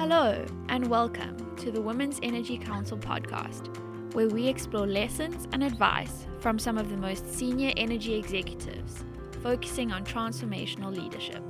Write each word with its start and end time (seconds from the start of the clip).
Hello, 0.00 0.46
and 0.70 0.86
welcome 0.86 1.54
to 1.56 1.70
the 1.70 1.82
Women's 1.82 2.20
Energy 2.22 2.56
Council 2.56 2.96
podcast, 2.96 3.68
where 4.14 4.30
we 4.30 4.48
explore 4.48 4.86
lessons 4.86 5.46
and 5.52 5.62
advice 5.62 6.26
from 6.38 6.58
some 6.58 6.78
of 6.78 6.88
the 6.88 6.96
most 6.96 7.30
senior 7.30 7.70
energy 7.76 8.14
executives, 8.14 9.04
focusing 9.42 9.92
on 9.92 10.06
transformational 10.06 10.90
leadership. 10.90 11.42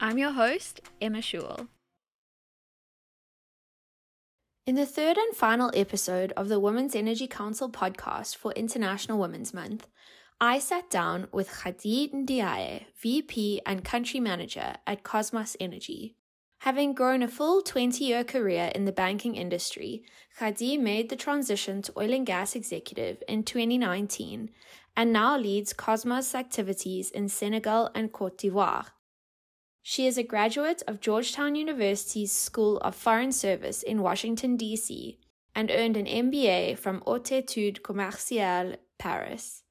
I'm 0.00 0.16
your 0.16 0.32
host, 0.32 0.80
Emma 0.98 1.20
Schewel. 1.20 1.68
In 4.66 4.74
the 4.74 4.86
third 4.86 5.18
and 5.18 5.36
final 5.36 5.70
episode 5.74 6.32
of 6.38 6.48
the 6.48 6.58
Women's 6.58 6.96
Energy 6.96 7.26
Council 7.26 7.70
podcast 7.70 8.34
for 8.34 8.52
International 8.52 9.18
Women's 9.18 9.52
Month, 9.52 9.88
I 10.40 10.58
sat 10.58 10.88
down 10.88 11.28
with 11.32 11.50
Khadi 11.50 12.14
Ndiaye, 12.14 12.86
VP 12.98 13.60
and 13.66 13.84
Country 13.84 14.20
Manager 14.20 14.76
at 14.86 15.02
Kosmos 15.04 15.54
Energy. 15.60 16.16
Having 16.62 16.94
grown 16.94 17.24
a 17.24 17.28
full 17.28 17.60
20 17.60 18.04
year 18.04 18.22
career 18.22 18.70
in 18.72 18.84
the 18.84 18.92
banking 18.92 19.34
industry, 19.34 20.04
Khadi 20.38 20.78
made 20.78 21.08
the 21.08 21.16
transition 21.16 21.82
to 21.82 21.92
oil 21.98 22.12
and 22.12 22.24
gas 22.24 22.54
executive 22.54 23.20
in 23.26 23.42
2019 23.42 24.48
and 24.96 25.12
now 25.12 25.36
leads 25.36 25.72
Kosmos 25.72 26.36
activities 26.36 27.10
in 27.10 27.28
Senegal 27.28 27.90
and 27.96 28.12
Cote 28.12 28.38
d'Ivoire. 28.38 28.92
She 29.82 30.06
is 30.06 30.16
a 30.16 30.22
graduate 30.22 30.84
of 30.86 31.00
Georgetown 31.00 31.56
University's 31.56 32.30
School 32.30 32.78
of 32.78 32.94
Foreign 32.94 33.32
Service 33.32 33.82
in 33.82 34.00
Washington, 34.00 34.56
D.C., 34.56 35.18
and 35.56 35.68
earned 35.68 35.96
an 35.96 36.06
MBA 36.06 36.78
from 36.78 37.02
Hautes 37.04 37.32
Études 37.32 37.80
Commerciales, 37.80 38.76
Paris. 39.00 39.64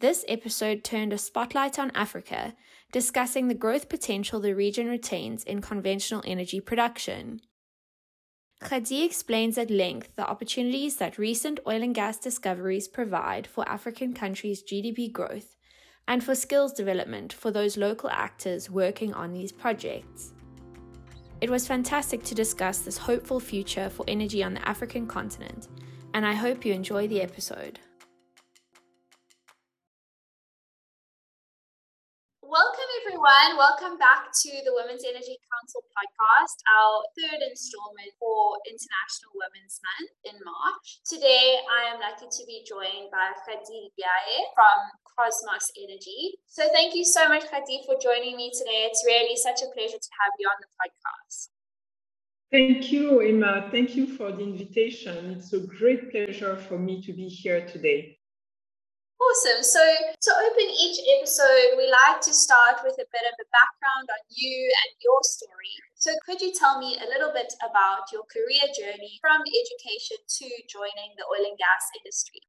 This 0.00 0.24
episode 0.28 0.84
turned 0.84 1.12
a 1.12 1.16
spotlight 1.16 1.78
on 1.78 1.92
Africa, 1.94 2.54
discussing 2.92 3.48
the 3.48 3.54
growth 3.54 3.88
potential 3.88 4.38
the 4.38 4.54
region 4.54 4.86
retains 4.86 5.42
in 5.44 5.62
conventional 5.62 6.22
energy 6.26 6.60
production. 6.60 7.40
Khadi 8.62 9.04
explains 9.04 9.58
at 9.58 9.70
length 9.70 10.14
the 10.14 10.28
opportunities 10.28 10.96
that 10.96 11.18
recent 11.18 11.58
oil 11.66 11.82
and 11.82 11.94
gas 11.94 12.18
discoveries 12.18 12.86
provide 12.86 13.46
for 13.46 13.68
African 13.68 14.12
countries' 14.12 14.62
GDP 14.62 15.10
growth 15.10 15.56
and 16.06 16.22
for 16.22 16.34
skills 16.34 16.72
development 16.72 17.32
for 17.32 17.50
those 17.50 17.76
local 17.76 18.10
actors 18.10 18.70
working 18.70 19.12
on 19.14 19.32
these 19.32 19.50
projects. 19.50 20.34
It 21.40 21.50
was 21.50 21.66
fantastic 21.66 22.22
to 22.24 22.36
discuss 22.36 22.80
this 22.80 22.98
hopeful 22.98 23.40
future 23.40 23.90
for 23.90 24.04
energy 24.06 24.44
on 24.44 24.54
the 24.54 24.68
African 24.68 25.08
continent, 25.08 25.66
and 26.14 26.24
I 26.24 26.34
hope 26.34 26.64
you 26.64 26.72
enjoy 26.72 27.08
the 27.08 27.20
episode. 27.20 27.80
Welcome, 32.52 32.81
everyone. 33.22 33.56
Welcome 33.56 33.98
back 33.98 34.34
to 34.34 34.50
the 34.66 34.74
Women's 34.74 35.04
Energy 35.06 35.38
Council 35.46 35.82
podcast, 35.94 36.58
our 36.74 37.06
third 37.14 37.38
installment 37.46 38.10
for 38.18 38.58
International 38.66 39.30
Women's 39.38 39.78
Month 39.78 40.10
in 40.26 40.36
March. 40.42 40.98
Today, 41.06 41.62
I 41.70 41.94
am 41.94 42.02
lucky 42.02 42.26
to 42.26 42.42
be 42.50 42.66
joined 42.66 43.14
by 43.14 43.30
Khadi 43.46 43.94
Ndiaye 43.94 44.38
from 44.58 44.78
Kosmos 45.06 45.70
Energy. 45.78 46.34
So, 46.48 46.66
thank 46.74 46.94
you 46.98 47.04
so 47.04 47.28
much, 47.28 47.46
Khadi, 47.46 47.86
for 47.86 47.94
joining 48.02 48.34
me 48.34 48.50
today. 48.50 48.90
It's 48.90 49.04
really 49.06 49.36
such 49.38 49.62
a 49.62 49.70
pleasure 49.70 50.02
to 50.02 50.10
have 50.18 50.34
you 50.42 50.48
on 50.50 50.58
the 50.58 50.70
podcast. 50.82 51.54
Thank 52.50 52.90
you, 52.90 53.20
Emma. 53.20 53.68
Thank 53.70 53.94
you 53.94 54.06
for 54.18 54.32
the 54.32 54.42
invitation. 54.42 55.38
It's 55.38 55.52
a 55.52 55.60
great 55.60 56.10
pleasure 56.10 56.56
for 56.56 56.76
me 56.76 57.00
to 57.06 57.12
be 57.12 57.28
here 57.28 57.66
today. 57.68 58.18
Awesome. 59.22 59.62
So, 59.62 59.78
to 59.78 60.30
open 60.50 60.66
each 60.66 60.98
episode, 61.18 61.76
we 61.76 61.86
like 61.86 62.20
to 62.22 62.32
start 62.34 62.82
with 62.82 62.94
a 62.94 63.06
bit 63.06 63.24
of 63.28 63.36
a 63.38 63.46
background 63.54 64.08
on 64.10 64.22
you 64.30 64.58
and 64.82 64.90
your 64.98 65.20
story. 65.22 65.74
So, 65.94 66.10
could 66.26 66.40
you 66.40 66.52
tell 66.52 66.80
me 66.80 66.98
a 66.98 67.06
little 67.06 67.30
bit 67.32 67.52
about 67.62 68.10
your 68.10 68.24
career 68.26 68.66
journey 68.74 69.18
from 69.20 69.42
education 69.46 70.18
to 70.42 70.46
joining 70.66 71.14
the 71.16 71.24
oil 71.30 71.46
and 71.46 71.58
gas 71.58 71.84
industry? 72.02 72.42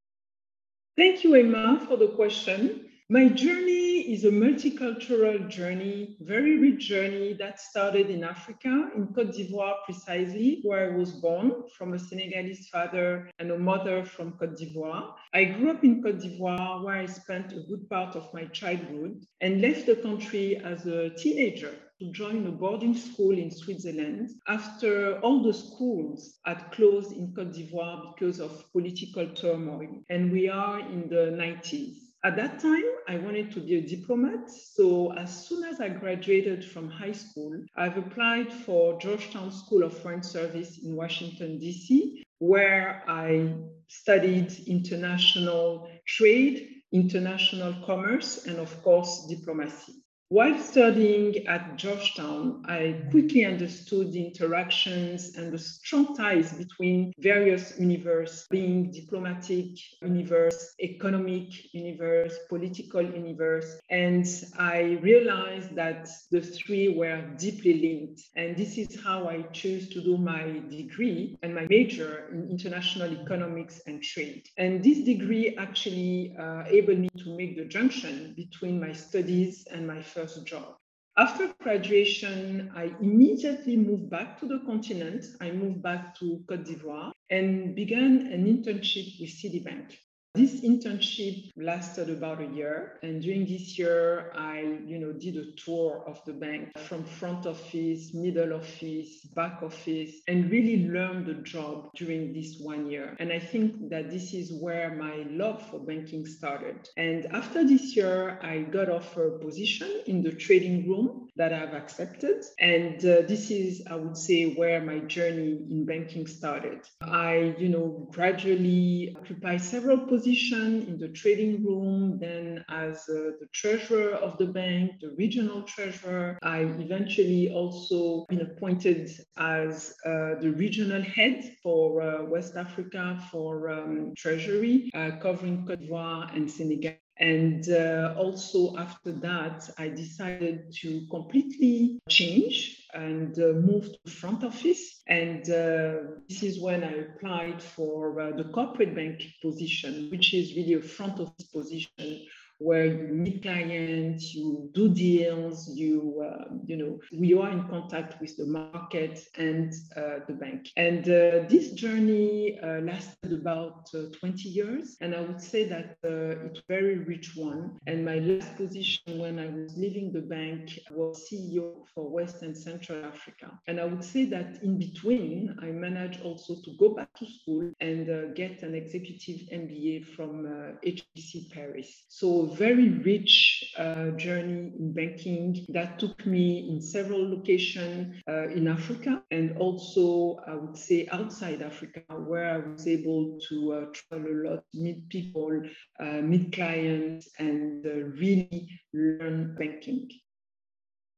Thank 0.98 1.24
you, 1.24 1.36
Emma, 1.36 1.86
for 1.88 1.98
the 1.98 2.08
question. 2.08 2.90
My 3.14 3.28
journey 3.28 4.12
is 4.12 4.26
a 4.26 4.32
multicultural 4.32 5.48
journey, 5.48 6.18
very 6.22 6.58
rich 6.58 6.88
journey 6.88 7.34
that 7.34 7.60
started 7.60 8.10
in 8.10 8.24
Africa, 8.24 8.90
in 8.96 9.14
Cote 9.14 9.34
d'Ivoire 9.34 9.86
precisely, 9.86 10.62
where 10.64 10.92
I 10.92 10.98
was 10.98 11.12
born 11.12 11.52
from 11.78 11.94
a 11.94 12.00
Senegalese 12.00 12.70
father 12.70 13.30
and 13.38 13.52
a 13.52 13.60
mother 13.60 14.04
from 14.04 14.32
Cote 14.40 14.58
d'Ivoire. 14.58 15.14
I 15.32 15.44
grew 15.44 15.70
up 15.70 15.84
in 15.84 16.02
Cote 16.02 16.22
d'Ivoire, 16.22 16.84
where 16.84 16.96
I 16.96 17.06
spent 17.06 17.54
a 17.54 17.68
good 17.70 17.88
part 17.88 18.16
of 18.16 18.34
my 18.34 18.46
childhood 18.46 19.24
and 19.42 19.62
left 19.62 19.86
the 19.86 19.98
country 19.98 20.58
as 20.58 20.88
a 20.88 21.12
teenager 21.12 21.76
to 22.02 22.12
join 22.12 22.48
a 22.48 22.52
boarding 22.52 22.96
school 22.96 23.38
in 23.38 23.52
Switzerland 23.52 24.32
after 24.48 25.20
all 25.20 25.44
the 25.44 25.54
schools 25.54 26.40
had 26.46 26.72
closed 26.72 27.12
in 27.12 27.32
Cote 27.36 27.54
d'Ivoire 27.54 28.16
because 28.16 28.40
of 28.40 28.66
political 28.72 29.28
turmoil. 29.36 30.02
And 30.10 30.32
we 30.32 30.50
are 30.50 30.80
in 30.80 31.10
the 31.10 31.38
90s. 31.38 32.13
At 32.26 32.38
that 32.38 32.62
time, 32.62 32.86
I 33.10 33.18
wanted 33.18 33.52
to 33.52 33.60
be 33.60 33.76
a 33.76 33.82
diplomat. 33.82 34.50
So 34.50 35.12
as 35.14 35.46
soon 35.46 35.66
as 35.66 35.82
I 35.82 35.90
graduated 35.90 36.64
from 36.64 36.90
high 36.90 37.12
school, 37.12 37.54
I've 37.76 37.98
applied 37.98 38.52
for 38.54 38.98
Georgetown 38.98 39.52
School 39.52 39.84
of 39.84 39.98
Foreign 39.98 40.24
Service 40.24 40.80
in 40.82 40.96
Washington, 40.96 41.60
D.C., 41.60 42.24
where 42.40 43.04
I 43.10 43.54
studied 43.90 44.54
international 44.68 45.90
trade, 46.08 46.70
international 46.94 47.76
commerce, 47.86 48.46
and 48.46 48.58
of 48.58 48.82
course, 48.84 49.26
diplomacy. 49.28 50.03
While 50.34 50.58
studying 50.58 51.46
at 51.46 51.76
Georgetown, 51.76 52.64
I 52.66 53.04
quickly 53.12 53.46
understood 53.46 54.12
the 54.12 54.26
interactions 54.26 55.38
and 55.38 55.54
the 55.54 55.60
strong 55.60 56.16
ties 56.16 56.52
between 56.54 57.14
various 57.20 57.80
universe, 57.80 58.48
being 58.50 58.90
diplomatic 58.92 59.78
universe, 60.02 60.74
economic 60.82 61.72
universe, 61.72 62.34
political 62.50 63.04
universe. 63.04 63.80
And 63.92 64.26
I 64.58 64.98
realized 65.04 65.76
that 65.76 66.10
the 66.32 66.42
three 66.42 66.98
were 66.98 67.22
deeply 67.38 67.74
linked. 67.80 68.24
And 68.36 68.58
this 68.58 68.80
is 68.80 69.04
how 69.04 69.28
I 69.28 69.44
chose 69.54 69.88
to 69.90 70.02
do 70.02 70.18
my 70.18 70.64
degree 70.68 71.38
and 71.44 71.54
my 71.54 71.68
major 71.70 72.30
in 72.32 72.50
international 72.50 73.14
economics 73.22 73.82
and 73.86 74.02
trade. 74.02 74.50
And 74.58 74.84
this 74.84 75.04
degree 75.04 75.56
actually 75.60 76.36
uh, 76.40 76.64
enabled 76.72 76.98
me 76.98 77.10
to 77.24 77.38
make 77.38 77.56
the 77.56 77.66
junction 77.66 78.34
between 78.36 78.80
my 78.80 78.94
studies 78.94 79.68
and 79.72 79.86
my 79.86 80.02
first 80.02 80.23
first 80.24 80.46
job. 80.46 80.76
After 81.18 81.54
graduation, 81.62 82.72
I 82.76 82.86
immediately 83.02 83.76
moved 83.76 84.10
back 84.10 84.40
to 84.40 84.48
the 84.48 84.60
continent. 84.66 85.26
I 85.42 85.52
moved 85.52 85.82
back 85.84 86.18
to 86.20 86.44
Cote 86.48 86.64
d'Ivoire 86.64 87.12
and 87.30 87.76
began 87.76 88.32
an 88.32 88.46
internship 88.46 89.20
with 89.20 89.30
Citibank. 89.30 89.98
This 90.36 90.62
internship 90.62 91.52
lasted 91.56 92.10
about 92.10 92.42
a 92.42 92.48
year, 92.48 92.98
and 93.04 93.22
during 93.22 93.46
this 93.46 93.78
year, 93.78 94.32
I, 94.36 94.80
you 94.84 94.98
know, 94.98 95.14
did 95.14 95.38
a 95.38 95.52
tour 95.52 96.04
of 96.08 96.26
the 96.26 96.34
bank 96.34 96.76
from 96.76 97.04
front 97.04 97.46
office, 97.46 98.16
middle 98.16 98.54
office, 98.54 99.20
back 99.36 99.62
office, 99.62 100.10
and 100.28 100.50
really 100.50 100.90
learned 100.90 101.28
the 101.28 101.36
job 101.36 101.92
during 101.96 102.34
this 102.34 102.58
one 102.60 102.90
year. 102.90 103.16
And 103.20 103.32
I 103.32 103.38
think 103.38 103.92
that 103.92 104.10
this 104.10 104.34
is 104.34 104.52
where 104.60 104.96
my 104.96 105.24
love 105.30 105.70
for 105.70 105.80
banking 105.80 106.26
started. 106.26 106.90
And 106.98 107.28
after 107.28 107.64
this 107.64 107.96
year, 107.96 108.40
I 108.42 108.64
got 108.64 108.90
offered 108.90 109.36
a 109.36 109.46
position 109.46 110.02
in 110.08 110.24
the 110.24 110.32
trading 110.32 110.90
room 110.90 111.23
that 111.36 111.52
I've 111.52 111.74
accepted, 111.74 112.44
and 112.60 112.98
uh, 113.00 113.22
this 113.28 113.50
is, 113.50 113.84
I 113.90 113.96
would 113.96 114.18
say, 114.18 114.54
where 114.54 114.82
my 114.82 115.00
journey 115.00 115.60
in 115.70 115.86
banking 115.86 116.28
started. 116.28 116.82
I, 117.02 117.56
you 117.58 117.70
know, 117.70 118.08
gradually 118.12 119.16
occupied 119.20 119.62
several 119.62 119.98
positions 119.98 120.88
in 120.88 120.98
the 121.00 121.10
trading 121.10 121.64
room, 121.64 122.20
then 122.20 122.64
as 122.70 122.98
uh, 123.10 123.34
the 123.40 123.48
treasurer 123.52 124.12
of 124.14 124.38
the 124.38 124.46
bank, 124.46 124.92
the 125.02 125.16
regional 125.18 125.64
treasurer. 125.64 126.38
I 126.44 126.60
eventually 126.60 127.52
also 127.52 128.26
been 128.30 128.42
appointed 128.42 129.10
as 129.38 129.94
uh, 130.06 130.36
the 130.40 130.54
regional 130.56 131.02
head 131.02 131.56
for 131.62 132.02
uh, 132.02 132.24
West 132.26 132.56
Africa 132.56 133.20
for 133.32 133.70
um, 133.70 134.14
treasury, 134.16 134.92
uh, 134.94 135.12
covering 135.22 135.66
Cote 135.66 135.80
d'Ivoire 135.80 136.36
and 136.36 136.50
Senegal. 136.50 137.03
And 137.20 137.70
uh, 137.70 138.16
also 138.18 138.76
after 138.78 139.12
that, 139.12 139.70
I 139.78 139.90
decided 139.90 140.74
to 140.82 141.06
completely 141.12 142.00
change 142.10 142.88
and 142.94 143.38
uh, 143.38 143.54
moved 143.54 143.98
to 144.06 144.12
front 144.12 144.44
office. 144.44 145.02
And 145.08 145.42
uh, 145.50 145.94
this 146.28 146.44
is 146.44 146.60
when 146.60 146.84
I 146.84 146.94
applied 146.94 147.62
for 147.62 148.20
uh, 148.20 148.32
the 148.32 148.46
corporate 148.46 148.96
bank 148.96 149.22
position, 149.42 150.10
which 150.10 150.34
is 150.34 150.56
really 150.56 150.74
a 150.74 150.82
front 150.82 151.20
office 151.20 151.46
position 151.46 152.26
where 152.64 152.86
you 152.86 153.08
meet 153.10 153.42
clients, 153.42 154.34
you 154.34 154.70
do 154.74 154.88
deals, 154.94 155.70
you, 155.76 156.24
uh, 156.26 156.46
you 156.66 156.78
know, 156.78 156.98
we 157.12 157.34
are 157.34 157.50
in 157.50 157.68
contact 157.68 158.22
with 158.22 158.38
the 158.38 158.46
market 158.46 159.20
and 159.38 159.74
uh, 159.98 160.20
the 160.28 160.34
bank. 160.34 160.70
And 160.78 161.04
uh, 161.04 161.44
this 161.50 161.72
journey 161.72 162.60
uh, 162.64 162.80
lasted 162.80 163.34
about 163.34 163.90
uh, 163.94 164.04
20 164.18 164.48
years. 164.48 164.96
And 165.02 165.14
I 165.14 165.22
would 165.22 165.42
say 165.42 165.66
that 165.66 165.98
it's 166.04 166.60
a 166.60 166.64
very 166.70 167.00
rich 167.00 167.36
one. 167.36 167.78
And 167.86 168.06
my 168.06 168.20
last 168.20 168.56
position 168.56 169.20
when 169.20 169.40
I 169.40 169.48
was 169.48 169.76
leaving 169.78 170.14
the 170.14 170.22
bank 170.22 170.80
was 170.92 171.28
CEO 171.30 171.84
for 171.94 172.10
West 172.10 172.44
and 172.44 172.58
Central 172.58 173.04
Africa. 173.04 173.60
And 173.68 173.80
I 173.80 173.86
would 173.86 174.04
say 174.04 174.24
that 174.26 174.64
in 174.64 174.80
between, 174.80 175.56
I 175.62 175.66
managed 175.66 176.22
also 176.22 176.56
to 176.64 176.72
go 176.80 176.94
back 176.96 177.14
to 177.20 177.26
school 177.26 177.72
and 177.82 178.10
uh, 178.10 178.34
get 178.34 178.64
an 178.64 178.74
executive 178.74 179.50
MBA 179.52 180.06
from 180.16 180.46
uh, 180.46 180.78
HEC 180.84 181.52
Paris. 181.52 182.06
So 182.08 182.53
very 182.56 182.90
rich 182.90 183.74
uh, 183.78 184.12
journey 184.12 184.72
in 184.80 184.94
banking 184.94 185.66
that 185.70 186.00
took 186.00 186.26
me 186.26 186.70
in 186.70 186.82
several 186.82 187.30
locations 187.30 188.22
uh, 188.28 188.48
in 188.50 188.68
Africa 188.68 189.22
and 189.32 189.58
also 189.58 190.38
I 190.48 190.56
would 190.56 190.78
say 190.78 191.08
outside 191.12 191.62
Africa 191.62 192.02
where 192.10 192.50
I 192.56 192.58
was 192.58 192.88
able 192.88 193.40
to 193.50 193.74
uh, 193.74 193.86
travel 193.94 194.32
a 194.32 194.50
lot, 194.50 194.64
meet 194.74 195.10
people, 195.10 195.62
uh, 196.00 196.22
meet 196.22 196.54
clients 196.54 197.30
and 197.40 197.84
really 197.86 198.70
learn 198.94 199.56
banking. 199.58 200.10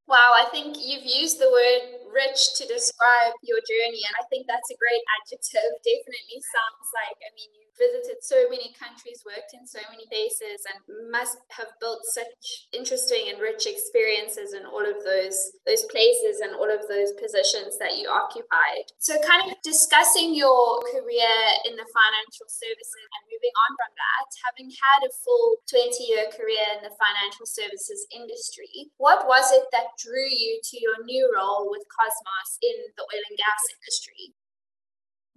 Wow, 0.08 0.34
I 0.36 0.46
think 0.52 0.78
you've 0.80 1.06
used 1.06 1.40
the 1.40 1.50
word 1.50 2.05
rich 2.16 2.56
to 2.58 2.64
describe 2.64 3.36
your 3.44 3.60
journey, 3.68 4.02
and 4.08 4.16
I 4.16 4.24
think 4.32 4.48
that's 4.48 4.72
a 4.72 4.80
great 4.80 5.04
adjective. 5.20 5.76
Definitely 5.84 6.40
sounds 6.40 6.88
like, 6.96 7.20
I 7.20 7.30
mean, 7.36 7.52
you 7.52 7.68
visited 7.76 8.24
so 8.24 8.48
many 8.48 8.72
countries, 8.80 9.28
worked 9.28 9.52
in 9.52 9.68
so 9.68 9.84
many 9.92 10.08
places, 10.08 10.64
and 10.66 10.80
must 11.12 11.44
have 11.52 11.76
built 11.84 12.08
such 12.08 12.72
interesting 12.72 13.28
and 13.30 13.44
rich 13.44 13.68
experiences 13.68 14.56
in 14.56 14.64
all 14.66 14.84
of 14.84 15.04
those 15.04 15.60
those 15.68 15.84
places 15.92 16.40
and 16.40 16.56
all 16.56 16.72
of 16.72 16.88
those 16.88 17.12
positions 17.20 17.78
that 17.78 18.00
you 18.00 18.08
occupied. 18.08 18.88
So, 18.98 19.20
kind 19.22 19.52
of 19.52 19.60
discussing 19.62 20.34
your 20.34 20.82
career 20.88 21.36
in 21.68 21.76
the 21.76 21.88
financial 21.92 22.48
services 22.48 23.06
and 23.12 23.22
moving 23.28 23.56
on 23.68 23.72
from 23.76 23.92
that, 23.92 24.28
having 24.48 24.72
had 24.72 25.04
a 25.04 25.12
full 25.24 25.60
20 25.68 26.00
year 26.08 26.32
career 26.32 26.80
in 26.80 26.82
the 26.88 26.96
financial 26.96 27.46
services 27.46 28.08
industry, 28.16 28.90
what 28.98 29.28
was 29.28 29.52
it 29.52 29.68
that 29.76 29.96
drew 30.00 30.28
you 30.30 30.60
to 30.64 30.76
your 30.80 31.04
new 31.04 31.28
role 31.36 31.68
with 31.70 31.84
Kosmos 32.06 32.58
in 32.62 32.76
the 32.98 33.04
oil 33.04 33.24
and 33.30 33.38
gas 33.38 33.62
industry? 33.76 34.34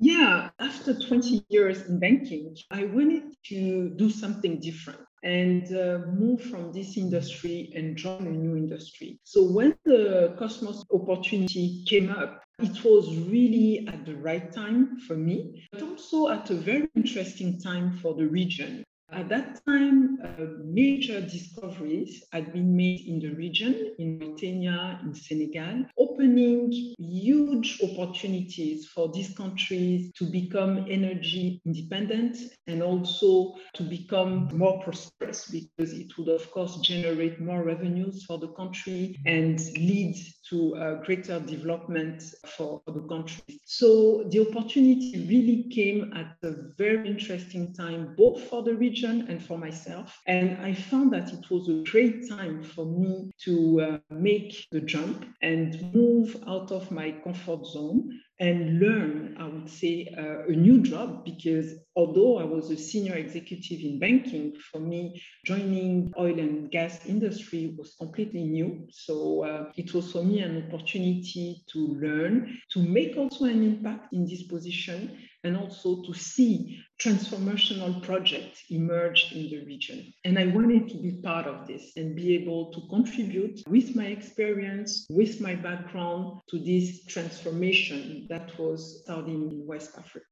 Yeah, 0.00 0.50
after 0.60 0.94
20 0.94 1.46
years 1.48 1.82
in 1.88 1.98
banking, 1.98 2.54
I 2.70 2.84
wanted 2.84 3.34
to 3.46 3.94
do 3.96 4.10
something 4.10 4.60
different 4.60 5.00
and 5.24 5.64
uh, 5.74 6.06
move 6.12 6.42
from 6.42 6.72
this 6.72 6.96
industry 6.96 7.72
and 7.74 7.96
join 7.96 8.26
a 8.26 8.30
new 8.30 8.54
industry. 8.54 9.18
So 9.24 9.50
when 9.50 9.74
the 9.84 10.36
Kosmos 10.38 10.84
opportunity 10.92 11.84
came 11.88 12.10
up, 12.10 12.42
it 12.60 12.84
was 12.84 13.16
really 13.16 13.88
at 13.88 14.04
the 14.04 14.16
right 14.16 14.52
time 14.52 14.98
for 15.06 15.16
me, 15.16 15.66
but 15.72 15.82
also 15.82 16.28
at 16.28 16.50
a 16.50 16.54
very 16.54 16.88
interesting 16.94 17.58
time 17.58 17.98
for 18.02 18.14
the 18.14 18.26
region. 18.26 18.84
At 19.10 19.30
that 19.30 19.64
time, 19.64 20.18
uh, 20.22 20.44
major 20.64 21.22
discoveries 21.22 22.24
had 22.30 22.52
been 22.52 22.76
made 22.76 23.06
in 23.06 23.18
the 23.18 23.34
region, 23.34 23.94
in 23.98 24.18
Mauritania, 24.18 25.00
in 25.02 25.14
Senegal, 25.14 25.86
opening 25.96 26.70
huge 26.98 27.80
opportunities 27.82 28.86
for 28.86 29.10
these 29.10 29.34
countries 29.34 30.12
to 30.18 30.24
become 30.24 30.84
energy 30.90 31.62
independent 31.64 32.36
and 32.66 32.82
also 32.82 33.54
to 33.74 33.82
become 33.82 34.50
more 34.52 34.82
prosperous 34.82 35.46
because 35.50 35.94
it 35.94 36.16
would, 36.18 36.28
of 36.28 36.50
course, 36.50 36.78
generate 36.80 37.40
more 37.40 37.64
revenues 37.64 38.24
for 38.26 38.38
the 38.38 38.48
country 38.48 39.16
and 39.24 39.58
lead 39.74 40.16
to 40.50 40.76
uh, 40.76 40.94
greater 41.04 41.40
development 41.40 42.22
for 42.56 42.82
the 42.86 43.00
country. 43.08 43.60
So 43.64 44.24
the 44.30 44.40
opportunity 44.40 45.26
really 45.28 45.68
came 45.70 46.12
at 46.14 46.36
a 46.42 46.54
very 46.76 47.08
interesting 47.08 47.74
time, 47.74 48.14
both 48.16 48.42
for 48.42 48.62
the 48.62 48.74
region 48.74 49.26
and 49.28 49.42
for 49.42 49.58
myself. 49.58 50.18
And 50.26 50.56
I 50.58 50.74
found 50.74 51.12
that 51.12 51.32
it 51.32 51.50
was 51.50 51.68
a 51.68 51.82
great 51.90 52.28
time 52.28 52.62
for 52.62 52.86
me 52.86 53.30
to 53.44 53.80
uh, 53.80 53.98
make 54.10 54.66
the 54.70 54.80
jump 54.80 55.26
and 55.42 55.94
move 55.94 56.36
out 56.46 56.70
of 56.72 56.90
my 56.90 57.12
comfort 57.24 57.66
zone 57.66 58.10
and 58.40 58.78
learn, 58.78 59.36
I 59.38 59.48
would 59.48 59.68
say, 59.68 60.14
uh, 60.16 60.46
a 60.46 60.52
new 60.52 60.80
job 60.80 61.24
because 61.24 61.74
although 61.96 62.38
I 62.38 62.44
was 62.44 62.70
a 62.70 62.76
senior 62.76 63.14
executive 63.14 63.80
in 63.80 63.98
banking, 63.98 64.54
for 64.70 64.78
me, 64.78 65.20
joining 65.44 66.12
oil 66.18 66.38
and 66.38 66.70
gas 66.70 67.04
industry 67.06 67.74
was 67.76 67.94
completely 67.98 68.44
new. 68.44 68.86
So 68.92 69.44
uh, 69.44 69.72
it 69.76 69.92
was 69.92 70.12
for 70.12 70.22
me 70.22 70.40
an 70.40 70.64
opportunity 70.68 71.62
to 71.72 71.78
learn, 72.00 72.58
to 72.70 72.80
make 72.80 73.16
also 73.16 73.46
an 73.46 73.64
impact 73.64 74.12
in 74.12 74.24
this 74.24 74.44
position, 74.44 75.18
and 75.48 75.56
also 75.56 76.02
to 76.02 76.12
see 76.12 76.78
transformational 77.00 78.02
projects 78.02 78.64
emerge 78.68 79.32
in 79.32 79.48
the 79.48 79.64
region. 79.64 80.12
And 80.26 80.38
I 80.38 80.46
wanted 80.46 80.88
to 80.90 80.98
be 80.98 81.22
part 81.22 81.46
of 81.46 81.66
this 81.66 81.92
and 81.96 82.14
be 82.14 82.34
able 82.34 82.70
to 82.74 82.80
contribute 82.90 83.62
with 83.66 83.96
my 83.96 84.06
experience, 84.06 85.06
with 85.08 85.40
my 85.40 85.54
background 85.54 86.40
to 86.50 86.58
this 86.58 87.06
transformation 87.06 88.26
that 88.28 88.58
was 88.58 89.00
starting 89.04 89.50
in 89.50 89.66
West 89.66 89.92
Africa 89.96 90.26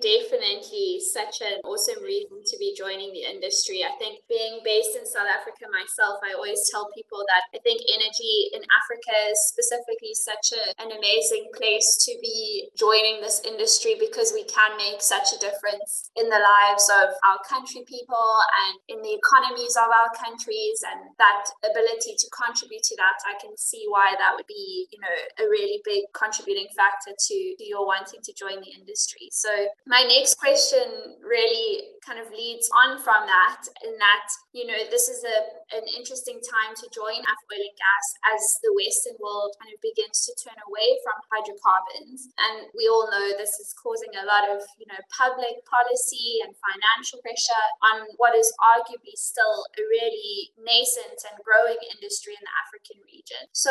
definitely 0.00 1.00
such 1.00 1.40
an 1.44 1.60
awesome 1.64 2.02
reason 2.02 2.40
to 2.44 2.54
be 2.58 2.74
joining 2.76 3.12
the 3.12 3.28
industry. 3.28 3.84
I 3.84 3.92
think 4.00 4.24
being 4.28 4.60
based 4.64 4.96
in 4.96 5.04
South 5.04 5.28
Africa 5.28 5.68
myself, 5.68 6.20
I 6.24 6.34
always 6.34 6.60
tell 6.72 6.88
people 6.96 7.22
that 7.28 7.44
I 7.52 7.60
think 7.60 7.84
energy 7.92 8.50
in 8.56 8.64
Africa 8.64 9.14
is 9.30 9.38
specifically 9.52 10.16
such 10.16 10.56
a, 10.56 10.62
an 10.80 10.90
amazing 10.92 11.52
place 11.54 12.00
to 12.08 12.12
be 12.20 12.72
joining 12.76 13.20
this 13.20 13.44
industry 13.44 13.96
because 14.00 14.32
we 14.32 14.44
can 14.44 14.76
make 14.80 15.04
such 15.04 15.36
a 15.36 15.38
difference 15.38 16.10
in 16.16 16.28
the 16.28 16.40
lives 16.40 16.88
of 16.88 17.12
our 17.28 17.40
country 17.44 17.84
people 17.86 18.28
and 18.66 18.80
in 18.88 18.98
the 19.04 19.14
economies 19.14 19.76
of 19.76 19.88
our 19.92 20.10
countries 20.16 20.80
and 20.88 21.12
that 21.20 21.44
ability 21.62 22.16
to 22.16 22.26
contribute 22.32 22.82
to 22.82 22.96
that 22.96 23.20
I 23.28 23.36
can 23.36 23.56
see 23.56 23.84
why 23.88 24.16
that 24.16 24.32
would 24.34 24.48
be 24.48 24.88
you 24.90 24.98
know 25.00 25.16
a 25.44 25.48
really 25.48 25.80
big 25.84 26.08
contributing 26.16 26.68
factor 26.76 27.12
to, 27.12 27.36
to 27.58 27.64
your 27.64 27.86
wanting 27.86 28.20
to 28.24 28.32
join 28.32 28.60
the 28.60 28.72
industry 28.72 29.28
so 29.32 29.50
my 29.90 30.06
next 30.06 30.38
question 30.38 31.18
really 31.18 31.98
kind 32.06 32.22
of 32.22 32.30
leads 32.30 32.70
on 32.70 32.96
from 33.02 33.26
that 33.26 33.66
in 33.82 33.92
that 33.98 34.26
you 34.54 34.64
know 34.66 34.78
this 34.88 35.10
is 35.10 35.26
a 35.26 35.38
an 35.74 35.86
interesting 35.94 36.38
time 36.42 36.74
to 36.74 36.86
join 36.90 37.18
oil 37.22 37.62
and 37.62 37.78
gas 37.78 38.06
as 38.34 38.42
the 38.66 38.70
western 38.74 39.14
world 39.22 39.54
kind 39.62 39.70
of 39.70 39.78
begins 39.82 40.26
to 40.26 40.34
turn 40.38 40.58
away 40.66 40.98
from 41.06 41.14
hydrocarbons. 41.30 42.30
And 42.38 42.66
we 42.74 42.90
all 42.90 43.06
know 43.06 43.34
this 43.38 43.54
is 43.62 43.70
causing 43.78 44.10
a 44.18 44.26
lot 44.26 44.50
of 44.50 44.62
you 44.78 44.86
know 44.90 44.98
public 45.14 45.62
policy 45.66 46.42
and 46.42 46.54
financial 46.58 47.22
pressure 47.22 47.66
on 47.86 48.10
what 48.18 48.34
is 48.34 48.50
arguably 48.58 49.14
still 49.14 49.66
a 49.78 49.82
really 49.86 50.54
nascent 50.58 51.18
and 51.30 51.38
growing 51.46 51.78
industry 51.94 52.34
in 52.34 52.42
the 52.42 52.54
african 52.66 52.98
region. 53.06 53.46
So 53.54 53.70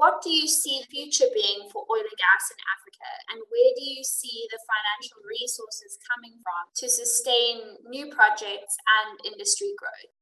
what 0.00 0.24
do 0.24 0.32
you 0.32 0.48
see 0.48 0.80
the 0.84 0.88
future 0.88 1.28
being 1.32 1.68
for 1.68 1.84
oil 1.88 2.04
and 2.04 2.20
gas 2.20 2.44
in 2.52 2.60
africa? 2.64 3.08
And 3.32 3.38
where 3.54 3.72
do 3.78 3.84
you 3.86 4.02
see 4.02 4.48
the 4.50 4.58
financial 4.66 5.22
resources 5.22 5.96
coming 6.10 6.34
from 6.42 6.62
to 6.74 6.88
sustain 6.90 7.78
new 7.88 8.10
projects 8.10 8.74
and 8.98 9.32
industry 9.32 9.70
growth? 9.78 10.12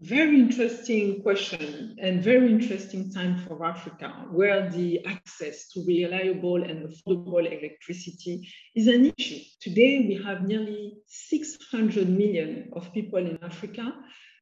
Very 0.00 0.40
interesting 0.40 1.20
question 1.20 1.96
and 2.00 2.24
very 2.24 2.50
interesting 2.50 3.12
time 3.12 3.36
for 3.44 3.62
Africa, 3.66 4.08
where 4.30 4.70
the 4.70 5.04
access 5.04 5.68
to 5.72 5.84
reliable 5.86 6.62
and 6.62 6.88
affordable 6.88 7.44
electricity 7.44 8.48
is 8.74 8.86
an 8.86 9.12
issue. 9.18 9.40
Today, 9.60 10.06
we 10.08 10.14
have 10.24 10.40
nearly 10.40 10.94
600 11.06 12.08
million 12.08 12.70
of 12.72 12.90
people 12.94 13.18
in 13.18 13.38
Africa 13.42 13.92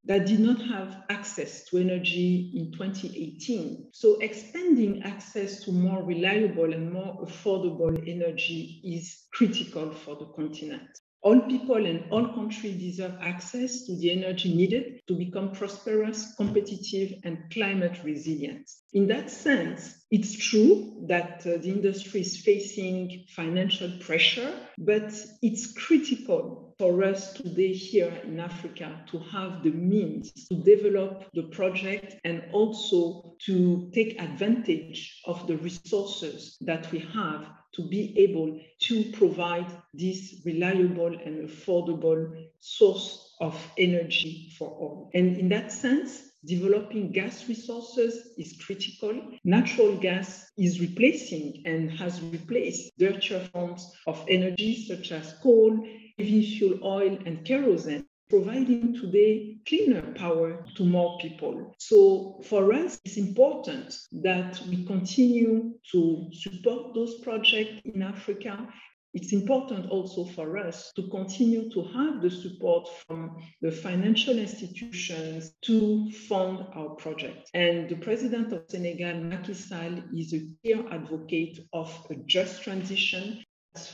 that 0.09 0.25
did 0.27 0.41
not 0.41 0.61
have 0.63 1.05
access 1.11 1.65
to 1.67 1.77
energy 1.77 2.51
in 2.57 2.73
2018. 2.73 3.91
So 3.93 4.19
expanding 4.21 5.03
access 5.03 5.63
to 5.65 5.73
more 5.73 6.03
reliable 6.03 6.73
and 6.73 6.91
more 6.91 7.27
affordable 7.27 7.97
energy 8.09 8.81
is 8.83 9.27
critical 9.35 9.93
for 9.93 10.17
the 10.17 10.25
continent. 10.35 10.89
All 11.21 11.41
people 11.41 11.85
and 11.85 12.11
all 12.11 12.33
countries 12.33 12.81
deserve 12.81 13.19
access 13.21 13.85
to 13.85 13.97
the 13.97 14.13
energy 14.13 14.55
needed 14.55 15.03
to 15.09 15.15
become 15.15 15.53
prosperous, 15.53 16.35
competitive, 16.37 17.21
and 17.25 17.51
climate 17.53 17.99
resilient. 18.03 18.71
In 18.95 19.09
that 19.09 19.29
sense, 19.29 20.07
it's 20.11 20.33
true 20.33 21.05
that 21.09 21.41
uh, 21.45 21.59
the 21.59 21.69
industry 21.69 22.21
is 22.21 22.41
facing 22.41 23.25
financial 23.35 23.91
pressure, 24.01 24.55
but 24.79 25.13
it's 25.43 25.73
critical 25.73 26.68
for 26.79 27.03
us 27.03 27.33
today 27.33 27.73
here 27.73 28.13
in 28.25 28.39
Africa 28.39 29.03
to 29.11 29.19
have 29.19 29.65
the 29.65 29.71
means 29.71 30.33
to 30.49 30.55
develop 30.63 31.25
the 31.35 31.43
project 31.45 32.17
and 32.25 32.45
also 32.53 33.35
to 33.47 33.91
take 33.93 34.21
advantage 34.23 35.21
of 35.25 35.45
the 35.49 35.57
resources 35.57 36.57
that 36.61 36.91
we 36.93 37.01
have 37.01 37.49
to 37.75 37.89
be 37.89 38.17
able 38.17 38.61
to 38.81 39.11
provide 39.13 39.67
this 39.93 40.41
reliable 40.45 41.15
and 41.25 41.49
affordable 41.49 42.47
source 42.61 43.35
of 43.41 43.57
energy 43.77 44.53
for 44.57 44.69
all. 44.69 45.11
And 45.15 45.37
in 45.37 45.49
that 45.49 45.73
sense, 45.73 46.23
developing 46.45 47.11
gas 47.11 47.49
resources 47.49 48.35
is 48.39 48.57
critical. 48.65 49.21
Natural 49.45 49.97
gas 49.97 50.51
is 50.57 50.81
replacing 50.81 51.63
and 51.67 51.91
has 51.91 52.21
replaced 52.21 52.93
dirtier 52.99 53.41
forms 53.53 53.93
of 54.07 54.25
energy 54.29 54.87
such 54.87 55.13
as 55.13 55.35
coal, 55.43 55.85
fuel 56.19 56.79
oil, 56.83 57.19
and 57.27 57.45
kerosene 57.45 58.05
providing 58.29 58.95
today 58.95 59.57
cleaner 59.67 60.03
power 60.15 60.65
to 60.77 60.85
more 60.85 61.19
people. 61.19 61.75
So 61.79 62.41
for 62.45 62.73
us, 62.75 63.01
it's 63.05 63.17
important 63.17 63.97
that 64.13 64.61
we 64.69 64.85
continue 64.85 65.75
to 65.93 66.31
support 66.33 66.95
those 66.95 67.21
projects 67.21 67.81
in 67.85 68.03
Africa. 68.03 68.69
It's 69.15 69.33
important 69.33 69.89
also 69.91 70.27
for 70.27 70.59
us 70.59 70.93
to 70.97 71.09
continue 71.09 71.71
to 71.71 71.83
have 71.85 72.21
the 72.21 72.31
support 72.31 72.89
from 73.07 73.43
the 73.63 73.73
financial 73.73 74.39
institutions 74.39 75.55
to 75.63 76.11
fund 76.29 76.67
our 76.75 76.91
project. 76.91 77.49
And 77.55 77.89
the 77.89 77.97
president 77.97 78.53
of 78.53 78.65
Senegal, 78.69 79.15
Macky 79.15 79.55
Sall, 79.55 80.03
is 80.15 80.35
a 80.35 80.43
clear 80.63 80.85
advocate 80.93 81.61
of 81.73 81.91
a 82.11 82.17
just 82.27 82.63
transition 82.63 83.43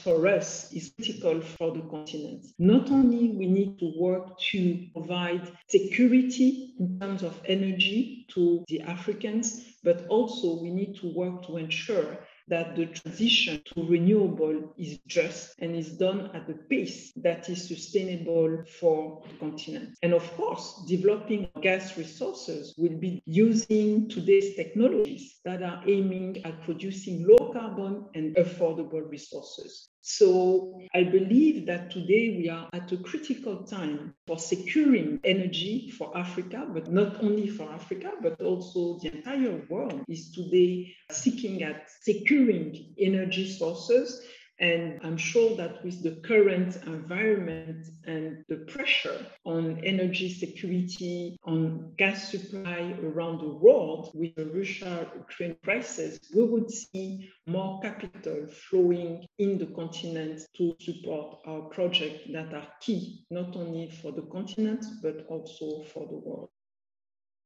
for 0.02 0.26
us 0.26 0.72
is 0.72 0.92
critical 0.96 1.40
for 1.40 1.72
the 1.72 1.82
continent. 1.82 2.46
Not 2.58 2.90
only 2.90 3.30
we 3.30 3.46
need 3.46 3.78
to 3.78 3.92
work 3.98 4.38
to 4.50 4.86
provide 4.92 5.52
security 5.68 6.74
in 6.78 6.98
terms 6.98 7.22
of 7.22 7.40
energy 7.46 8.26
to 8.34 8.64
the 8.68 8.80
Africans, 8.82 9.64
but 9.82 10.06
also 10.08 10.62
we 10.62 10.70
need 10.70 10.96
to 10.96 11.14
work 11.14 11.46
to 11.46 11.56
ensure 11.56 12.18
that 12.48 12.76
the 12.76 12.86
transition 12.86 13.62
to 13.64 13.86
renewable 13.86 14.74
is 14.76 14.98
just 15.06 15.54
and 15.60 15.74
is 15.74 15.92
done 15.96 16.30
at 16.34 16.48
a 16.48 16.54
pace 16.54 17.12
that 17.16 17.48
is 17.48 17.66
sustainable 17.68 18.62
for 18.78 19.22
the 19.26 19.34
continent. 19.38 19.96
And 20.02 20.12
of 20.12 20.30
course, 20.36 20.84
developing 20.86 21.48
gas 21.62 21.96
resources 21.96 22.74
will 22.76 22.98
be 22.98 23.22
using 23.26 24.08
today's 24.08 24.54
technologies 24.56 25.40
that 25.44 25.62
are 25.62 25.82
aiming 25.86 26.44
at 26.44 26.62
producing 26.62 27.26
low 27.26 27.52
carbon 27.52 28.06
and 28.14 28.36
affordable 28.36 29.08
resources. 29.08 29.88
So 30.06 30.82
I 30.94 31.02
believe 31.04 31.64
that 31.64 31.90
today 31.90 32.36
we 32.36 32.50
are 32.50 32.68
at 32.74 32.92
a 32.92 32.98
critical 32.98 33.64
time 33.64 34.14
for 34.26 34.38
securing 34.38 35.18
energy 35.24 35.90
for 35.92 36.14
Africa, 36.14 36.68
but 36.74 36.92
not 36.92 37.24
only 37.24 37.48
for 37.48 37.72
Africa, 37.72 38.12
but 38.20 38.38
also 38.42 38.98
the 38.98 39.16
entire 39.16 39.64
world 39.70 40.04
is 40.06 40.30
today 40.32 40.94
seeking 41.10 41.62
at 41.62 41.88
securing 42.02 42.94
energy 42.98 43.50
sources 43.50 44.20
and 44.60 45.00
I'm 45.02 45.16
sure 45.16 45.56
that 45.56 45.84
with 45.84 46.02
the 46.02 46.12
current 46.26 46.76
environment 46.86 47.86
and 48.06 48.44
the 48.48 48.58
pressure 48.58 49.26
on 49.44 49.84
energy 49.84 50.32
security, 50.32 51.36
on 51.44 51.92
gas 51.96 52.30
supply 52.30 52.94
around 53.02 53.40
the 53.40 53.56
world, 53.56 54.12
with 54.14 54.34
the 54.36 54.46
Russia 54.46 55.10
Ukraine 55.16 55.56
crisis, 55.64 56.20
we 56.34 56.44
would 56.44 56.70
see 56.70 57.28
more 57.46 57.80
capital 57.80 58.46
flowing 58.46 59.26
in 59.38 59.58
the 59.58 59.66
continent 59.66 60.42
to 60.56 60.74
support 60.80 61.38
our 61.46 61.62
projects 61.62 62.22
that 62.32 62.54
are 62.54 62.68
key, 62.80 63.24
not 63.30 63.56
only 63.56 63.90
for 63.90 64.12
the 64.12 64.22
continent, 64.22 64.84
but 65.02 65.26
also 65.28 65.82
for 65.92 66.06
the 66.06 66.16
world. 66.16 66.50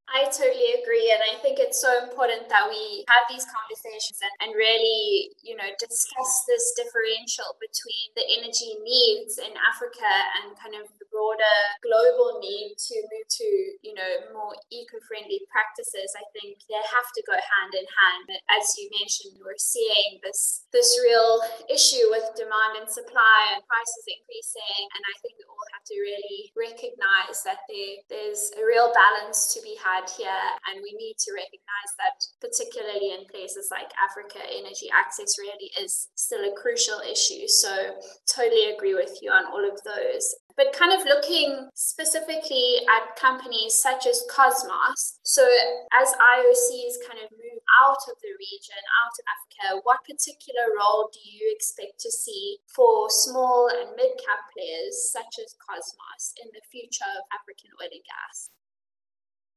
I 0.09 0.25
totally 0.33 0.73
agree. 0.81 1.13
And 1.13 1.21
I 1.21 1.37
think 1.45 1.61
it's 1.61 1.81
so 1.81 1.93
important 2.03 2.49
that 2.49 2.65
we 2.65 3.05
have 3.13 3.29
these 3.29 3.45
conversations 3.45 4.17
and, 4.25 4.33
and 4.41 4.51
really, 4.57 5.31
you 5.45 5.53
know, 5.55 5.69
discuss 5.77 6.33
this 6.49 6.73
differential 6.81 7.53
between 7.61 8.17
the 8.17 8.25
energy 8.41 8.81
needs 8.81 9.37
in 9.37 9.53
Africa 9.61 10.09
and 10.41 10.57
kind 10.57 10.81
of 10.81 10.89
broader 11.11 11.59
global 11.85 12.41
need 12.41 12.79
to 12.79 12.97
move 13.13 13.29
to, 13.29 13.49
you 13.85 13.93
know, 13.93 14.33
more 14.33 14.55
eco-friendly 14.71 15.45
practices. 15.53 16.15
I 16.17 16.25
think 16.33 16.63
they 16.71 16.81
have 16.81 17.09
to 17.13 17.23
go 17.29 17.37
hand 17.37 17.73
in 17.75 17.85
hand. 17.85 18.27
As 18.55 18.65
you 18.79 18.89
mentioned, 18.97 19.43
we're 19.43 19.61
seeing 19.61 20.23
this 20.23 20.65
this 20.73 20.95
real 21.05 21.43
issue 21.69 22.09
with 22.09 22.33
demand 22.39 22.81
and 22.81 22.89
supply 22.89 23.53
and 23.53 23.65
prices 23.67 24.05
increasing. 24.09 24.85
And 24.95 25.03
I 25.05 25.15
think 25.21 25.37
we 25.37 25.45
all 25.51 25.69
have 25.77 25.85
to 25.85 25.97
really 26.01 26.53
recognize 26.57 27.45
that 27.45 27.67
there, 27.69 28.01
there's 28.09 28.53
a 28.57 28.65
real 28.65 28.95
balance 28.95 29.53
to 29.53 29.61
be 29.61 29.77
had 29.77 29.99
had 29.99 30.11
here. 30.11 30.45
And 30.69 30.83
we 30.83 30.93
need 30.97 31.17
to 31.19 31.33
recognize 31.35 31.91
that, 31.99 32.17
particularly 32.41 33.17
in 33.17 33.27
places 33.27 33.69
like 33.71 33.91
Africa, 33.99 34.39
energy 34.45 34.89
access 34.93 35.39
really 35.39 35.71
is 35.81 36.09
still 36.15 36.45
a 36.45 36.55
crucial 36.55 37.01
issue. 37.01 37.49
So, 37.49 37.99
totally 38.29 38.71
agree 38.75 38.95
with 38.95 39.19
you 39.23 39.31
on 39.31 39.47
all 39.47 39.65
of 39.65 39.83
those. 39.85 40.35
But 40.59 40.75
kind 40.75 40.91
of 40.91 41.07
looking 41.07 41.71
specifically 41.79 42.83
at 42.91 43.15
companies 43.15 43.79
such 43.79 44.11
as 44.11 44.27
Kosmos. 44.27 45.23
So, 45.23 45.47
as 45.95 46.11
IOCs 46.19 46.99
kind 47.07 47.23
of 47.23 47.31
move 47.31 47.63
out 47.79 48.03
of 48.11 48.19
the 48.19 48.35
region, 48.35 48.83
out 49.07 49.15
of 49.15 49.25
Africa, 49.31 49.81
what 49.87 50.03
particular 50.03 50.75
role 50.75 51.15
do 51.15 51.23
you 51.23 51.47
expect 51.55 52.03
to 52.03 52.11
see 52.11 52.59
for 52.67 53.07
small 53.07 53.71
and 53.71 53.95
mid 53.95 54.19
cap 54.19 54.51
players 54.51 55.15
such 55.15 55.39
as 55.39 55.55
Kosmos 55.63 56.35
in 56.43 56.51
the 56.51 56.67
future 56.67 57.07
of 57.07 57.23
African 57.31 57.71
oil 57.79 57.95
and 57.95 58.03
gas? 58.03 58.51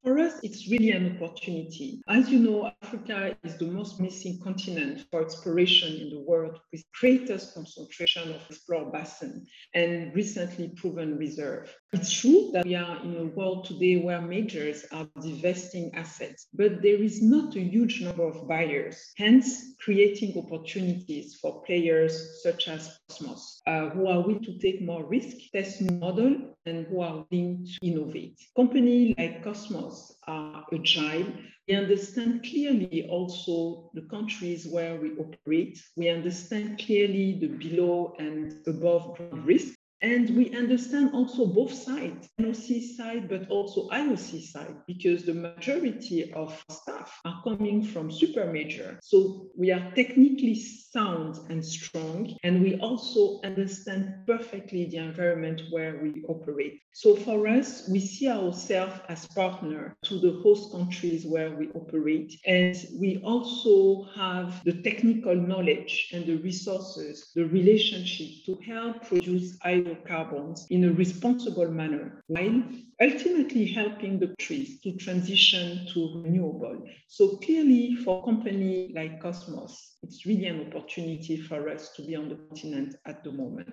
For 0.02 0.18
us, 0.18 0.40
it's 0.42 0.68
really 0.68 0.90
an 0.90 1.16
opportunity. 1.16 2.02
As 2.08 2.28
you 2.28 2.40
know, 2.40 2.72
Africa 2.82 3.36
is 3.44 3.56
the 3.56 3.66
most 3.66 4.00
missing 4.00 4.40
continent 4.42 5.06
for 5.12 5.22
exploration 5.22 6.00
in 6.00 6.10
the 6.10 6.18
world, 6.18 6.58
with 6.72 6.82
greatest 7.00 7.54
concentration 7.54 8.34
of 8.34 8.40
explored 8.50 8.90
basin 8.92 9.46
and 9.74 10.12
recently 10.12 10.70
proven 10.70 11.18
reserve. 11.18 11.72
It's 11.94 12.10
true 12.10 12.48
that 12.54 12.64
we 12.64 12.74
are 12.74 13.04
in 13.04 13.16
a 13.18 13.24
world 13.24 13.66
today 13.66 13.96
where 13.96 14.22
majors 14.22 14.86
are 14.92 15.06
divesting 15.20 15.94
assets, 15.94 16.46
but 16.54 16.80
there 16.80 16.96
is 16.96 17.20
not 17.20 17.54
a 17.54 17.60
huge 17.60 18.00
number 18.00 18.26
of 18.26 18.48
buyers, 18.48 19.12
hence 19.18 19.74
creating 19.78 20.42
opportunities 20.42 21.34
for 21.34 21.62
players 21.64 22.42
such 22.42 22.68
as 22.68 22.98
Kosmos, 23.10 23.60
uh, 23.66 23.90
who 23.90 24.06
are 24.06 24.22
willing 24.22 24.42
to 24.42 24.58
take 24.58 24.80
more 24.80 25.04
risk, 25.04 25.36
test 25.52 25.82
new 25.82 25.98
model, 25.98 26.56
and 26.64 26.86
who 26.86 27.02
are 27.02 27.26
willing 27.30 27.66
to 27.66 27.86
innovate. 27.86 28.40
Companies 28.56 29.14
like 29.18 29.44
Kosmos 29.44 30.12
are 30.26 30.64
agile. 30.72 31.26
We 31.68 31.74
understand 31.74 32.42
clearly 32.42 33.06
also 33.10 33.90
the 33.92 34.08
countries 34.08 34.66
where 34.66 34.96
we 34.96 35.12
operate. 35.18 35.78
We 35.96 36.08
understand 36.08 36.78
clearly 36.78 37.38
the 37.38 37.48
below 37.48 38.14
and 38.18 38.66
above 38.66 39.20
risk. 39.44 39.74
And 40.02 40.36
we 40.36 40.52
understand 40.56 41.14
also 41.14 41.46
both 41.46 41.72
sides, 41.72 42.28
NOC 42.40 42.96
side, 42.96 43.28
but 43.28 43.48
also 43.48 43.88
IOC 43.90 44.42
side, 44.42 44.76
because 44.88 45.22
the 45.22 45.32
majority 45.32 46.32
of 46.32 46.60
staff 46.68 47.20
are 47.24 47.40
coming 47.44 47.84
from 47.84 48.10
super 48.10 48.46
major. 48.46 48.98
So 49.00 49.46
we 49.56 49.70
are 49.70 49.92
technically 49.94 50.56
sound 50.56 51.38
and 51.50 51.64
strong, 51.64 52.36
and 52.42 52.62
we 52.62 52.80
also 52.80 53.40
understand 53.44 54.26
perfectly 54.26 54.86
the 54.86 54.96
environment 54.96 55.62
where 55.70 56.00
we 56.02 56.24
operate. 56.28 56.80
So 56.94 57.14
for 57.14 57.46
us, 57.46 57.88
we 57.88 58.00
see 58.00 58.28
ourselves 58.28 59.00
as 59.08 59.26
partner 59.28 59.96
to 60.02 60.18
the 60.18 60.40
host 60.42 60.72
countries 60.72 61.24
where 61.24 61.52
we 61.52 61.68
operate, 61.70 62.40
and 62.44 62.76
we 63.00 63.22
also 63.24 64.08
have 64.16 64.64
the 64.64 64.82
technical 64.82 65.36
knowledge 65.36 66.10
and 66.12 66.26
the 66.26 66.36
resources, 66.38 67.30
the 67.36 67.44
relationship 67.44 68.44
to 68.46 68.58
help 68.66 69.06
produce 69.06 69.56
IOC 69.58 69.91
hydrocarbons 69.92 70.66
in 70.70 70.84
a 70.84 70.92
responsible 70.92 71.70
manner, 71.70 72.22
while 72.28 72.62
ultimately 73.00 73.66
helping 73.66 74.18
the 74.18 74.34
trees 74.38 74.80
to 74.80 74.96
transition 74.96 75.86
to 75.92 76.22
renewable. 76.22 76.86
So 77.08 77.36
clearly 77.36 77.96
for 77.96 78.20
a 78.20 78.24
company 78.24 78.92
like 78.94 79.22
Kosmos, 79.22 79.96
it's 80.02 80.26
really 80.26 80.46
an 80.46 80.66
opportunity 80.66 81.36
for 81.36 81.68
us 81.68 81.90
to 81.96 82.02
be 82.02 82.16
on 82.16 82.28
the 82.28 82.36
continent 82.36 82.96
at 83.06 83.22
the 83.24 83.32
moment. 83.32 83.68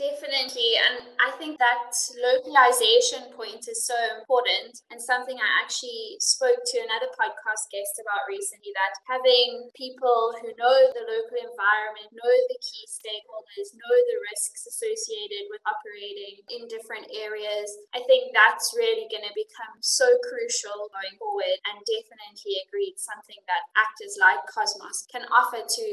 Definitely. 0.00 0.80
And 0.80 1.12
I 1.20 1.28
think 1.36 1.60
that 1.60 1.92
localization 2.16 3.28
point 3.36 3.68
is 3.68 3.84
so 3.84 3.92
important 4.16 4.80
and 4.88 4.96
something 4.96 5.36
I 5.36 5.60
actually 5.60 6.16
spoke 6.24 6.56
to 6.56 6.76
another 6.80 7.12
podcast 7.12 7.68
guest 7.68 8.00
about 8.00 8.24
recently 8.24 8.72
that 8.72 8.96
having 9.04 9.68
people 9.76 10.32
who 10.40 10.56
know 10.56 10.78
the 10.96 11.04
local 11.04 11.36
environment, 11.36 12.16
know 12.16 12.32
the 12.48 12.60
key 12.64 12.88
stakeholders, 12.88 13.76
know 13.76 13.96
the 14.08 14.24
risks 14.32 14.64
associated 14.64 15.52
with 15.52 15.60
operating 15.68 16.48
in 16.48 16.64
different 16.72 17.04
areas, 17.12 17.68
I 17.92 18.00
think 18.08 18.32
that's 18.32 18.72
really 18.72 19.04
going 19.12 19.28
to 19.28 19.36
become 19.36 19.84
so 19.84 20.08
crucial 20.32 20.88
going 20.96 21.20
forward 21.20 21.60
and 21.68 21.76
definitely 21.84 22.56
agreed 22.64 22.96
something 22.96 23.36
that 23.52 23.68
actors 23.76 24.16
like 24.16 24.48
Kosmos 24.48 25.04
can 25.12 25.28
offer 25.28 25.60
to 25.60 25.88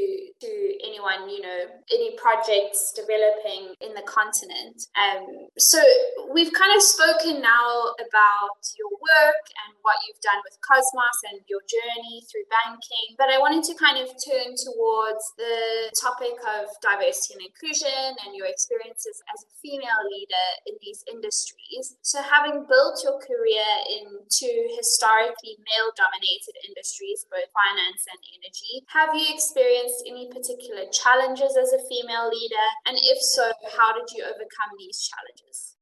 to 0.48 0.52
anyone, 0.80 1.28
you 1.28 1.44
know, 1.44 1.76
any 1.92 2.16
projects 2.16 2.96
developing 2.96 3.76
in 3.84 3.97
the 3.98 4.06
continent. 4.06 4.78
Um, 4.94 5.50
so 5.58 5.82
we've 6.30 6.54
kind 6.54 6.70
of 6.78 6.82
spoken 6.86 7.42
now 7.42 7.98
about 7.98 8.62
your 8.78 8.94
work 8.94 9.44
and 9.66 9.74
what 9.82 9.98
you've 10.06 10.22
done 10.22 10.38
with 10.46 10.54
Kosmos 10.62 11.20
and 11.34 11.42
your 11.50 11.66
journey 11.66 12.22
through 12.30 12.46
banking, 12.54 13.18
but 13.18 13.34
I 13.34 13.42
wanted 13.42 13.66
to 13.66 13.74
kind 13.74 13.98
of 13.98 14.14
turn 14.22 14.54
towards 14.54 15.24
the 15.42 15.90
topic 15.98 16.38
of 16.46 16.70
diversity 16.86 17.42
and 17.42 17.44
inclusion 17.50 18.14
and 18.22 18.38
your 18.38 18.46
experiences 18.46 19.18
as 19.34 19.42
a 19.42 19.52
female 19.58 20.04
leader 20.06 20.48
in 20.70 20.78
these 20.86 21.02
industries. 21.10 21.98
So 22.06 22.22
having 22.22 22.70
built 22.70 23.02
your 23.02 23.18
career 23.18 23.66
in 23.90 24.22
two 24.30 24.58
historically 24.78 25.58
male 25.66 25.90
dominated 25.98 26.54
industries, 26.70 27.26
both 27.34 27.50
finance 27.50 28.06
and 28.06 28.22
energy, 28.38 28.86
have 28.94 29.16
you 29.18 29.26
experienced 29.32 30.06
any 30.06 30.30
particular 30.30 30.86
challenges 30.94 31.58
as 31.58 31.74
a 31.74 31.82
female 31.90 32.30
leader? 32.30 32.68
And 32.86 33.00
if 33.00 33.18
so, 33.24 33.50
how 33.74 33.87
did 33.94 34.10
you 34.16 34.24
overcome 34.24 34.72
these 34.78 35.10
challenges? 35.10 35.78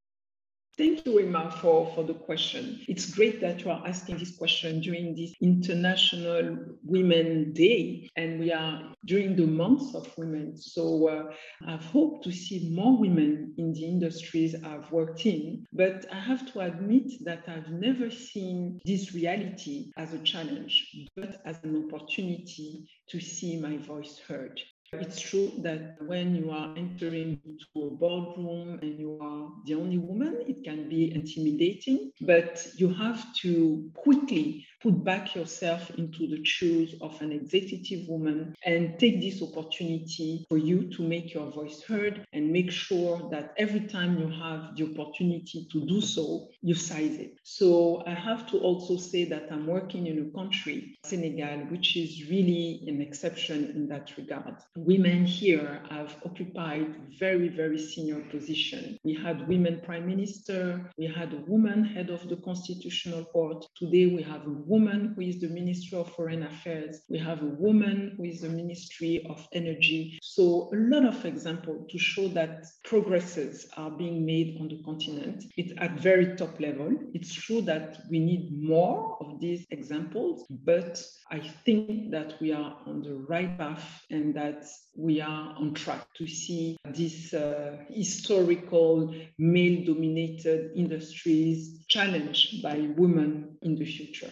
Thank 0.78 1.06
you, 1.06 1.20
Emma, 1.20 1.50
for, 1.62 1.90
for 1.96 2.04
the 2.04 2.14
question. 2.14 2.82
It's 2.90 3.10
great 3.10 3.40
that 3.40 3.62
you 3.62 3.72
are 3.72 3.82
asking 3.88 4.18
this 4.18 4.36
question 4.36 4.82
during 4.82 5.16
this 5.16 5.34
International 5.42 6.58
Women 6.84 7.54
Day, 7.54 8.10
and 8.18 8.42
we 8.42 8.52
are 8.52 8.94
during 9.06 9.38
the 9.38 9.48
month 9.48 9.96
of 9.96 10.12
women. 10.18 10.58
So 10.58 11.08
uh, 11.08 11.34
I've 11.66 11.86
hoped 11.86 12.26
to 12.26 12.32
see 12.34 12.72
more 12.72 12.98
women 12.98 13.54
in 13.58 13.72
the 13.72 13.86
industries 13.86 14.54
I've 14.54 14.92
worked 14.92 15.26
in, 15.26 15.66
but 15.72 16.06
I 16.12 16.20
have 16.20 16.52
to 16.52 16.60
admit 16.60 17.24
that 17.24 17.46
I've 17.48 17.70
never 17.70 18.12
seen 18.12 18.82
this 18.84 19.14
reality 19.14 19.94
as 19.96 20.14
a 20.14 20.20
challenge, 20.20 21.08
but 21.16 21.42
as 21.46 21.58
an 21.64 21.86
opportunity 21.86 22.86
to 23.08 23.22
see 23.22 23.62
my 23.62 23.78
voice 23.78 24.20
heard. 24.28 24.60
It's 24.94 25.20
true 25.20 25.52
that 25.60 25.98
when 26.02 26.36
you 26.36 26.52
are 26.52 26.74
entering 26.78 27.42
into 27.46 27.88
a 27.88 27.90
boardroom 27.90 28.80
and 28.82 29.00
you 29.00 29.18
are 29.22 29.52
the 29.66 29.76
only 29.76 29.98
woman, 29.98 30.44
it 30.48 30.64
can 30.64 30.88
be 30.88 31.14
intimidating, 31.14 32.12
but 32.22 32.66
you 32.78 32.94
have 32.94 33.34
to 33.38 33.92
quickly 33.96 34.66
put 34.82 35.04
back 35.04 35.36
yourself 35.36 35.90
into 35.98 36.28
the 36.28 36.46
shoes 36.46 36.94
of 37.02 37.20
an 37.22 37.32
executive 37.32 38.08
woman 38.08 38.56
and 38.64 39.00
take 39.00 39.20
this 39.20 39.42
opportunity 39.42 40.46
for 40.48 40.58
you 40.58 40.90
to 40.92 41.02
make 41.02 41.34
your 41.34 41.50
voice 41.50 41.82
heard 41.84 42.24
and 42.34 42.52
make 42.52 42.72
sure 42.72 43.28
that 43.32 43.54
every 43.58 43.80
time 43.88 44.20
you 44.20 44.30
have 44.30 44.76
the 44.76 44.84
opportunity 44.84 45.68
to 45.72 45.86
do 45.86 46.00
so, 46.00 46.48
you 46.62 46.76
size 46.76 47.16
it. 47.18 47.40
So 47.44 48.04
I 48.06 48.14
have 48.14 48.48
to 48.52 48.60
also 48.60 48.98
say 48.98 49.26
that 49.26 49.48
I'm 49.52 49.66
working 49.66 50.06
in 50.08 50.20
a 50.20 50.38
country, 50.38 50.98
Senegal, 51.04 51.66
which 51.72 51.98
is 51.98 52.30
really 52.30 52.84
an 52.88 53.02
exception 53.02 53.72
in 53.76 53.88
that 53.88 54.16
regard. 54.18 54.56
Women 54.78 55.26
here 55.26 55.82
have 55.90 56.18
occupied 56.26 56.94
very, 57.18 57.48
very 57.48 57.80
senior 57.80 58.20
position. 58.30 59.00
We 59.06 59.14
had 59.14 59.48
women 59.48 59.80
prime 59.86 60.06
minister, 60.06 60.92
we 60.98 61.06
had 61.06 61.32
a 61.34 61.44
woman 61.48 61.86
head 61.86 62.10
of 62.10 62.28
the 62.28 62.36
constitutional 62.36 63.24
court. 63.24 63.66
Today 63.78 64.08
we 64.08 64.22
have 64.24 64.46
a 64.46 64.50
woman 64.50 65.14
who 65.16 65.22
is 65.22 65.40
the 65.40 65.48
minister 65.48 65.96
of 65.96 66.12
Foreign 66.12 66.44
Affairs. 66.44 67.04
We 67.08 67.18
have 67.20 67.42
a 67.42 67.56
woman 67.58 68.16
who 68.18 68.26
is 68.26 68.42
the 68.42 68.50
Ministry 68.50 69.26
of 69.30 69.48
Energy. 69.54 70.20
So 70.22 70.70
a 70.74 70.76
lot 70.76 71.06
of 71.06 71.24
examples 71.24 71.90
to 71.92 71.98
show 71.98 72.28
that 72.30 72.66
progresses 72.84 73.68
are 73.78 73.92
being 73.92 74.26
made 74.26 74.58
on 74.60 74.68
the 74.68 74.84
continent. 74.84 75.46
It's 75.56 75.72
at 75.78 76.02
very 76.02 76.36
top 76.36 76.60
level. 76.60 76.92
It's 77.14 77.34
true 77.34 77.62
that 77.62 78.02
we 78.10 78.20
need 78.20 78.62
more 78.62 79.18
of 79.22 79.40
these 79.40 79.66
examples, 79.72 80.46
but 80.50 81.02
I 81.32 81.40
think 81.40 82.12
that 82.12 82.36
we 82.42 82.52
are 82.52 82.78
on 82.86 83.02
the 83.02 83.16
right 83.28 83.58
path 83.58 84.04
and 84.12 84.36
that 84.36 84.65
we 84.96 85.22
are 85.22 85.56
on 85.58 85.74
track 85.74 86.08
to 86.18 86.28
see 86.28 86.78
these 86.86 87.34
uh, 87.34 87.78
historical 87.90 89.14
male 89.38 89.86
dominated 89.86 90.72
industries 90.76 91.86
challenged 91.88 92.62
by 92.64 92.90
women 92.98 93.58
in 93.62 93.76
the 93.76 93.86
future. 93.86 94.32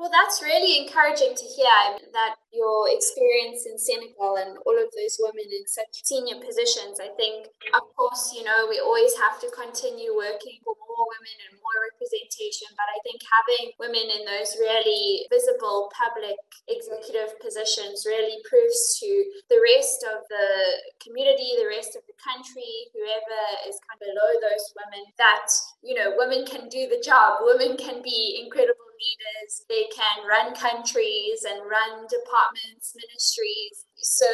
Well, 0.00 0.08
that's 0.08 0.40
really 0.40 0.80
encouraging 0.80 1.36
to 1.36 1.44
hear 1.44 2.00
that 2.16 2.40
your 2.56 2.88
experience 2.88 3.68
in 3.68 3.76
Senegal 3.76 4.40
and 4.40 4.56
all 4.64 4.72
of 4.72 4.88
those 4.96 5.20
women 5.20 5.44
in 5.44 5.68
such 5.68 5.92
senior 6.08 6.40
positions. 6.40 6.96
I 6.96 7.12
think, 7.20 7.52
of 7.76 7.84
course, 7.92 8.32
you 8.32 8.40
know, 8.40 8.64
we 8.64 8.80
always 8.80 9.12
have 9.20 9.36
to 9.44 9.52
continue 9.52 10.16
working 10.16 10.56
for 10.64 10.72
more 10.72 11.04
women 11.04 11.36
and 11.44 11.60
more 11.60 11.92
representation, 11.92 12.72
but 12.80 12.88
I 12.88 12.96
think 13.04 13.20
having 13.28 13.76
women 13.76 14.08
in 14.08 14.24
those 14.24 14.56
really 14.56 15.28
visible 15.28 15.92
public 15.92 16.40
executive 16.64 17.36
positions 17.36 18.08
really 18.08 18.40
proves 18.48 18.96
to 19.04 19.10
the 19.52 19.60
rest 19.60 20.00
of 20.08 20.24
the 20.32 20.80
community, 21.04 21.60
the 21.60 21.68
rest 21.68 21.92
of 21.92 22.08
the 22.08 22.16
country, 22.16 22.88
whoever 22.96 23.40
is 23.68 23.76
kind 23.84 24.00
of 24.00 24.08
below 24.08 24.32
those 24.48 24.64
women, 24.80 25.12
that, 25.20 25.52
you 25.84 25.92
know, 25.92 26.16
women 26.16 26.48
can 26.48 26.72
do 26.72 26.88
the 26.88 27.04
job, 27.04 27.44
women 27.44 27.76
can 27.76 28.00
be 28.00 28.40
incredible 28.40 28.89
leaders. 29.00 29.64
They 29.68 29.88
can 29.88 30.28
run 30.28 30.54
countries 30.54 31.48
and 31.48 31.64
run 31.64 32.04
departments, 32.06 32.92
ministries, 32.94 33.88
so 34.02 34.26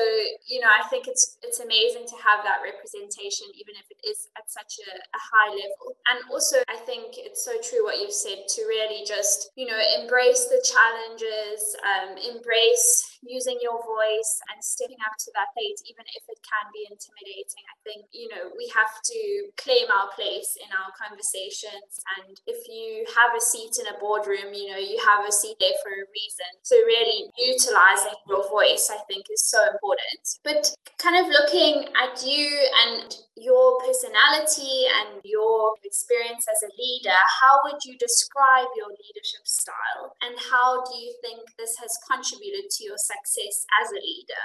you 0.46 0.60
know 0.60 0.70
i 0.70 0.86
think 0.88 1.06
it's 1.08 1.38
it's 1.42 1.58
amazing 1.60 2.06
to 2.06 2.14
have 2.22 2.44
that 2.44 2.62
representation 2.62 3.46
even 3.54 3.74
if 3.74 3.86
it 3.90 3.98
is 4.06 4.28
at 4.38 4.48
such 4.50 4.78
a, 4.86 4.90
a, 4.94 5.20
high 5.20 5.50
level 5.50 5.98
and 6.10 6.18
also 6.30 6.62
i 6.68 6.76
think 6.86 7.18
it's 7.18 7.44
so 7.44 7.52
true 7.62 7.82
what 7.84 7.98
you've 7.98 8.14
said 8.14 8.46
to 8.48 8.62
really 8.62 9.04
just 9.04 9.50
you 9.56 9.66
know 9.66 9.78
embrace 10.00 10.46
the 10.46 10.62
challenges 10.62 11.74
um, 11.82 12.16
embrace 12.18 13.15
using 13.22 13.58
your 13.60 13.80
voice 13.84 14.32
and 14.52 14.58
stepping 14.60 15.00
up 15.06 15.14
to 15.18 15.30
that 15.32 15.52
plate 15.56 15.78
even 15.88 16.04
if 16.12 16.24
it 16.28 16.40
can 16.44 16.66
be 16.72 16.84
intimidating 16.88 17.64
i 17.72 17.76
think 17.86 18.04
you 18.12 18.28
know 18.28 18.52
we 18.56 18.68
have 18.74 19.00
to 19.04 19.48
claim 19.56 19.88
our 19.88 20.10
place 20.12 20.56
in 20.60 20.70
our 20.74 20.90
conversations 20.96 22.02
and 22.18 22.40
if 22.46 22.66
you 22.68 23.04
have 23.12 23.32
a 23.36 23.42
seat 23.42 23.72
in 23.80 23.86
a 23.88 23.96
boardroom 23.98 24.52
you 24.52 24.68
know 24.68 24.80
you 24.80 24.98
have 25.00 25.24
a 25.24 25.32
seat 25.32 25.56
there 25.60 25.76
for 25.80 25.92
a 25.92 26.06
reason 26.12 26.50
so 26.62 26.76
really 26.84 27.30
utilizing 27.36 28.16
your 28.28 28.44
voice 28.48 28.90
i 28.92 28.98
think 29.08 29.26
is 29.32 29.46
so 29.46 29.58
important. 29.72 30.22
But 30.42 30.74
kind 30.98 31.16
of 31.16 31.30
looking 31.30 31.88
at 31.94 32.24
you 32.24 32.48
and 32.86 33.14
your 33.36 33.78
personality 33.80 34.88
and 34.88 35.20
your 35.24 35.74
experience 35.84 36.46
as 36.48 36.60
a 36.64 36.72
leader, 36.80 37.20
how 37.40 37.60
would 37.64 37.80
you 37.84 37.96
describe 37.98 38.68
your 38.76 38.88
leadership 38.88 39.44
style? 39.44 40.16
And 40.22 40.34
how 40.50 40.82
do 40.84 40.96
you 40.96 41.14
think 41.22 41.40
this 41.58 41.76
has 41.78 41.92
contributed 42.10 42.70
to 42.70 42.84
your 42.84 42.98
success 43.06 43.64
as 43.82 43.90
a 43.90 44.00
leader? 44.02 44.44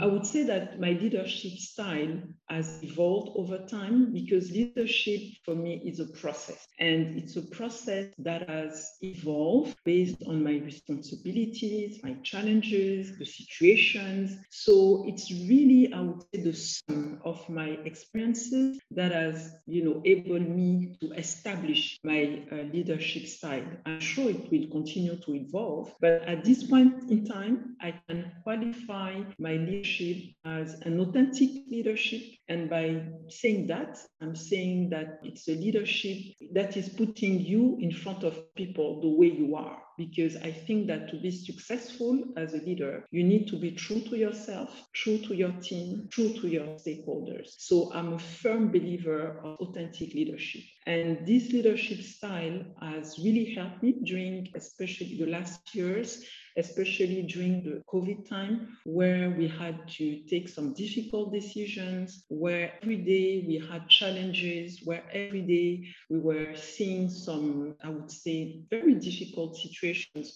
I 0.00 0.06
would 0.06 0.24
say 0.24 0.44
that 0.44 0.78
my 0.78 0.90
leadership 0.92 1.58
style 1.58 2.22
has 2.48 2.78
evolved 2.84 3.30
over 3.34 3.58
time 3.66 4.12
because 4.12 4.52
leadership 4.52 5.20
for 5.44 5.56
me 5.56 5.82
is 5.84 5.98
a 5.98 6.06
process. 6.06 6.64
And 6.78 7.18
it's 7.18 7.36
a 7.36 7.42
process 7.42 8.06
that 8.18 8.48
has 8.48 8.88
evolved 9.02 9.76
based 9.84 10.22
on 10.28 10.44
my 10.44 10.58
responsibilities, 10.58 11.98
my 12.04 12.14
challenges, 12.22 13.18
the 13.18 13.24
situations. 13.26 14.36
So 14.50 15.04
it's 15.08 15.32
really, 15.32 15.92
I 15.92 16.00
would 16.02 16.22
say, 16.32 16.42
the 16.42 16.52
sum 16.52 17.20
of 17.24 17.48
my 17.48 17.70
experiences 17.84 18.78
that 18.92 19.10
has, 19.10 19.52
you 19.66 19.84
know, 19.84 20.00
able 20.04 20.38
me 20.38 20.96
to 21.00 21.10
establish 21.14 21.98
my 22.04 22.44
uh, 22.52 22.56
leadership 22.72 23.26
style. 23.26 23.66
I'm 23.84 23.98
sure 24.00 24.30
it 24.30 24.48
will 24.52 24.68
continue 24.70 25.16
to 25.16 25.34
evolve, 25.34 25.92
but 26.00 26.22
at 26.22 26.44
this 26.44 26.62
point 26.62 27.10
in 27.10 27.24
time, 27.26 27.76
I 27.80 28.00
can 28.08 28.30
qualify 28.44 29.22
my 29.40 29.54
leadership 29.54 29.87
leadership 29.88 30.34
as 30.44 30.80
an 30.82 31.00
authentic 31.00 31.50
leadership. 31.70 32.22
And 32.48 32.68
by 32.68 33.02
saying 33.28 33.68
that, 33.68 33.98
I'm 34.20 34.34
saying 34.34 34.90
that 34.90 35.20
it's 35.22 35.48
a 35.48 35.54
leadership 35.54 36.18
that 36.52 36.76
is 36.76 36.88
putting 36.88 37.40
you 37.40 37.78
in 37.80 37.92
front 37.92 38.24
of 38.24 38.54
people 38.54 39.00
the 39.00 39.08
way 39.08 39.28
you 39.28 39.56
are. 39.56 39.78
Because 39.98 40.36
I 40.36 40.52
think 40.52 40.86
that 40.86 41.08
to 41.10 41.16
be 41.16 41.32
successful 41.32 42.22
as 42.36 42.54
a 42.54 42.58
leader, 42.58 43.04
you 43.10 43.24
need 43.24 43.48
to 43.48 43.56
be 43.56 43.72
true 43.72 44.00
to 44.02 44.16
yourself, 44.16 44.70
true 44.94 45.18
to 45.18 45.34
your 45.34 45.52
team, 45.60 46.08
true 46.12 46.32
to 46.34 46.46
your 46.46 46.66
stakeholders. 46.78 47.56
So 47.58 47.92
I'm 47.92 48.12
a 48.12 48.18
firm 48.18 48.70
believer 48.70 49.40
of 49.42 49.58
authentic 49.58 50.14
leadership. 50.14 50.62
And 50.86 51.26
this 51.26 51.50
leadership 51.52 52.00
style 52.00 52.64
has 52.80 53.18
really 53.18 53.52
helped 53.54 53.82
me 53.82 53.96
during, 54.04 54.48
especially 54.54 55.18
the 55.18 55.26
last 55.26 55.74
years, 55.74 56.24
especially 56.56 57.22
during 57.22 57.62
the 57.62 57.82
COVID 57.92 58.28
time, 58.28 58.76
where 58.84 59.30
we 59.30 59.48
had 59.48 59.86
to 59.98 60.20
take 60.30 60.48
some 60.48 60.74
difficult 60.74 61.32
decisions, 61.32 62.24
where 62.28 62.72
every 62.82 62.96
day 62.96 63.44
we 63.46 63.62
had 63.70 63.88
challenges, 63.88 64.80
where 64.84 65.04
every 65.12 65.42
day 65.42 65.86
we 66.08 66.18
were 66.18 66.54
seeing 66.54 67.10
some, 67.10 67.74
I 67.84 67.90
would 67.90 68.10
say, 68.10 68.62
very 68.70 68.94
difficult 68.94 69.56
situations 69.56 69.87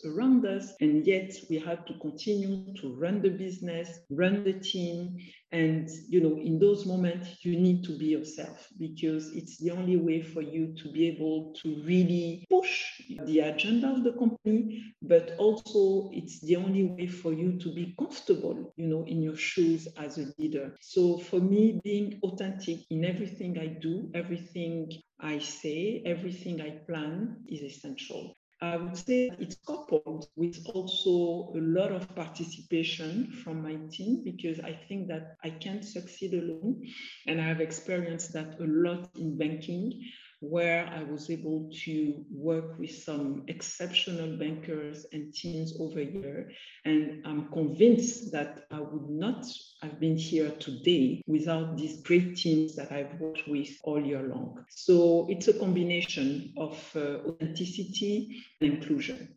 around 0.04 0.46
us. 0.46 0.74
And 0.80 1.06
yet 1.06 1.32
we 1.48 1.58
have 1.58 1.84
to 1.86 1.94
continue 2.00 2.72
to 2.80 2.94
run 2.94 3.22
the 3.22 3.30
business, 3.30 4.00
run 4.10 4.44
the 4.44 4.54
team, 4.54 5.18
And, 5.52 5.86
you 6.08 6.22
know, 6.22 6.38
in 6.38 6.58
those 6.58 6.86
moments, 6.86 7.44
you 7.44 7.58
need 7.58 7.84
to 7.84 7.98
be 7.98 8.06
yourself 8.06 8.68
because 8.78 9.36
it's 9.36 9.58
the 9.58 9.70
only 9.70 9.96
way 9.96 10.22
for 10.22 10.40
you 10.40 10.74
to 10.82 10.90
be 10.90 11.08
able 11.08 11.52
to 11.62 11.82
really 11.84 12.46
push 12.48 13.02
the 13.26 13.40
agenda 13.40 13.90
of 13.90 14.02
the 14.02 14.12
company, 14.12 14.82
but 15.02 15.34
also 15.36 16.10
it's 16.14 16.40
the 16.40 16.56
only 16.56 16.84
way 16.84 17.06
for 17.06 17.34
you 17.34 17.58
to 17.58 17.74
be 17.74 17.94
comfortable, 17.98 18.72
you 18.76 18.86
know, 18.86 19.04
in 19.04 19.20
your 19.20 19.36
shoes 19.36 19.86
as 19.98 20.16
a 20.16 20.32
leader. 20.38 20.74
So 20.80 21.18
for 21.18 21.38
me, 21.38 21.80
being 21.84 22.18
authentic 22.22 22.78
in 22.88 23.04
everything 23.04 23.58
I 23.58 23.66
do, 23.66 24.10
everything 24.14 24.90
I 25.20 25.38
say, 25.38 26.02
everything 26.06 26.62
I 26.62 26.70
plan 26.88 27.44
is 27.46 27.60
essential. 27.60 28.38
I 28.62 28.76
would 28.76 28.96
say 28.96 29.28
it's 29.40 29.56
coupled 29.66 30.28
with 30.36 30.64
also 30.72 31.52
a 31.58 31.60
lot 31.60 31.90
of 31.90 32.14
participation 32.14 33.32
from 33.42 33.60
my 33.60 33.76
team 33.90 34.22
because 34.24 34.60
I 34.60 34.72
think 34.88 35.08
that 35.08 35.36
I 35.42 35.50
can't 35.50 35.84
succeed 35.84 36.34
alone. 36.34 36.80
And 37.26 37.40
I 37.40 37.44
have 37.48 37.60
experienced 37.60 38.32
that 38.34 38.60
a 38.60 38.64
lot 38.64 39.10
in 39.16 39.36
banking 39.36 40.00
where 40.42 40.86
I 40.88 41.04
was 41.04 41.30
able 41.30 41.70
to 41.84 42.24
work 42.30 42.76
with 42.78 42.90
some 42.90 43.44
exceptional 43.46 44.36
bankers 44.36 45.06
and 45.12 45.32
teams 45.32 45.76
over 45.78 46.00
here. 46.00 46.50
And 46.84 47.24
I'm 47.24 47.48
convinced 47.52 48.32
that 48.32 48.64
I 48.72 48.80
would 48.80 49.08
not 49.08 49.46
have 49.82 50.00
been 50.00 50.16
here 50.16 50.50
today 50.58 51.22
without 51.28 51.76
these 51.76 52.02
great 52.02 52.36
teams 52.36 52.74
that 52.74 52.90
I've 52.90 53.14
worked 53.20 53.46
with 53.46 53.70
all 53.84 54.04
year 54.04 54.22
long. 54.22 54.64
So 54.68 55.28
it's 55.30 55.46
a 55.46 55.54
combination 55.54 56.52
of 56.56 56.74
uh, 56.96 57.28
authenticity 57.28 58.42
and 58.60 58.72
inclusion. 58.72 59.36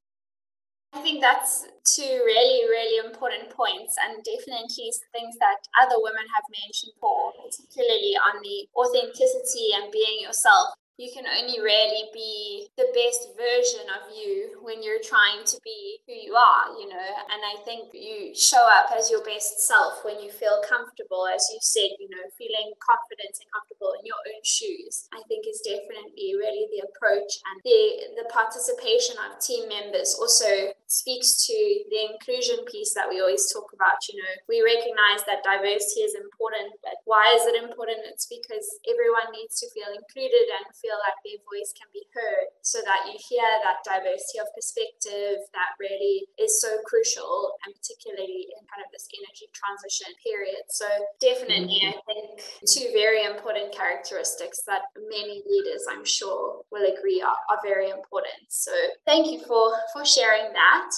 I 0.91 1.01
think 1.01 1.21
that's 1.21 1.67
two 1.83 2.01
really, 2.25 2.69
really 2.69 3.05
important 3.05 3.49
points, 3.49 3.95
and 4.01 4.23
definitely 4.23 4.89
things 5.11 5.35
that 5.39 5.59
other 5.83 5.97
women 5.99 6.23
have 6.33 6.45
mentioned 6.49 6.93
for, 7.01 7.33
particularly 7.43 8.15
on 8.15 8.41
the 8.41 8.65
authenticity 8.73 9.75
and 9.75 9.91
being 9.91 10.21
yourself 10.21 10.69
you 10.97 11.11
can 11.11 11.27
only 11.27 11.59
really 11.59 12.07
be 12.13 12.67
the 12.77 12.87
best 12.95 13.35
version 13.35 13.83
of 13.91 14.07
you 14.15 14.55
when 14.63 14.79
you're 14.79 15.03
trying 15.03 15.43
to 15.43 15.59
be 15.63 15.99
who 16.07 16.15
you 16.15 16.35
are, 16.35 16.71
you 16.79 16.87
know. 16.87 17.09
And 17.31 17.41
I 17.43 17.59
think 17.67 17.91
you 17.91 18.31
show 18.31 18.63
up 18.63 18.95
as 18.95 19.11
your 19.11 19.23
best 19.23 19.59
self 19.67 20.05
when 20.07 20.23
you 20.23 20.31
feel 20.31 20.63
comfortable, 20.63 21.27
as 21.27 21.43
you 21.51 21.59
said, 21.59 21.91
you 21.99 22.07
know, 22.07 22.23
feeling 22.39 22.71
confident 22.79 23.35
and 23.35 23.47
comfortable 23.51 23.91
in 23.99 24.07
your 24.07 24.19
own 24.23 24.39
shoes. 24.47 25.11
I 25.11 25.19
think 25.27 25.43
is 25.43 25.59
definitely 25.67 26.39
really 26.39 26.71
the 26.71 26.87
approach 26.87 27.43
and 27.51 27.59
the 27.67 28.15
the 28.15 28.27
participation 28.31 29.19
of 29.19 29.35
team 29.43 29.67
members 29.67 30.15
also 30.15 30.71
speaks 30.87 31.43
to 31.43 31.57
the 31.91 32.07
inclusion 32.13 32.63
piece 32.71 32.93
that 32.95 33.09
we 33.09 33.19
always 33.19 33.51
talk 33.51 33.67
about. 33.75 33.99
You 34.07 34.21
know, 34.23 34.33
we 34.47 34.63
recognize 34.63 35.27
that 35.27 35.43
diversity 35.43 36.07
is 36.07 36.15
important, 36.15 36.71
but 36.79 37.03
why 37.03 37.35
is 37.35 37.43
it 37.49 37.59
important? 37.59 38.07
It's 38.07 38.31
because 38.31 38.63
everyone 38.87 39.35
needs 39.35 39.59
to 39.59 39.67
feel 39.75 39.91
included 39.91 40.47
and 40.55 40.65
feel 40.85 41.01
like 41.01 41.17
their 41.25 41.41
voice 41.49 41.73
can 41.73 41.89
be 41.89 42.05
heard 42.13 42.53
so 42.61 42.77
that 42.85 43.09
you 43.09 43.17
hear 43.17 43.49
that 43.65 43.81
diversity 43.81 44.37
of 44.37 44.45
perspective 44.53 45.41
that 45.57 45.73
really 45.81 46.29
is 46.37 46.61
so 46.61 46.77
crucial 46.85 47.57
and 47.65 47.73
particularly 47.73 48.53
in 48.53 48.61
kind 48.69 48.85
of 48.85 48.93
this 48.93 49.09
energy 49.17 49.49
transition 49.49 50.13
period. 50.21 50.61
So 50.69 50.85
definitely. 51.17 51.81
I 51.89 51.97
think 52.05 52.45
two 52.69 52.93
very 52.93 53.25
important 53.25 53.73
characteristics 53.73 54.61
that 54.69 54.85
many 55.09 55.41
leaders 55.41 55.89
I'm 55.89 56.05
sure 56.05 56.61
will 56.69 56.85
agree 56.85 57.25
are, 57.25 57.41
are 57.49 57.61
very 57.65 57.89
important. 57.89 58.45
So 58.49 58.71
thank 59.09 59.33
you 59.33 59.41
for 59.41 59.73
for 59.89 60.05
sharing 60.05 60.53
that 60.53 60.89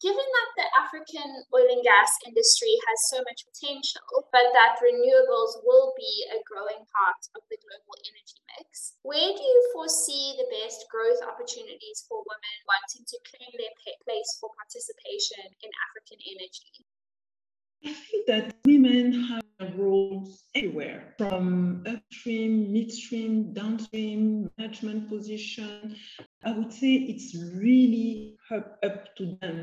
given 0.00 0.28
that 0.28 0.50
the 0.60 0.68
African 0.76 1.30
oil 1.56 1.68
and 1.72 1.80
gas 1.80 2.12
industry 2.28 2.72
has 2.88 2.98
so 3.08 3.18
much 3.24 3.48
potential, 3.48 4.04
but 4.28 4.52
that 4.52 4.76
renewables 4.84 5.64
will 5.64 5.96
be 5.96 6.28
a 6.36 6.38
growing 6.44 6.84
part 6.84 7.22
of 7.32 7.42
the 7.48 7.56
global 7.64 7.96
energy 8.04 8.40
mix, 8.56 9.00
where 9.02 9.32
do 9.32 9.40
you 9.40 9.60
foresee 9.72 10.36
the 10.36 10.48
best 10.52 10.84
growth 10.92 11.24
opportunities 11.24 12.04
for 12.04 12.20
women 12.20 12.56
wanting 12.68 13.08
to 13.08 13.16
claim 13.24 13.52
their 13.56 13.74
place 14.04 14.30
for 14.36 14.52
participation 14.60 15.48
in 15.64 15.70
African 15.88 16.20
energy? 16.28 16.84
I 17.84 17.92
think 17.96 18.26
that 18.26 18.56
women 18.66 19.12
have 19.24 19.78
roles 19.78 20.44
everywhere 20.54 21.14
from 21.18 21.84
upstream, 21.86 22.72
midstream, 22.72 23.52
downstream, 23.52 24.50
management 24.58 25.08
position. 25.08 25.96
I 26.44 26.52
would 26.52 26.72
say 26.72 26.94
it's 26.94 27.34
really 27.54 28.36
up, 28.50 28.78
up 28.84 29.16
to 29.16 29.36
them 29.40 29.59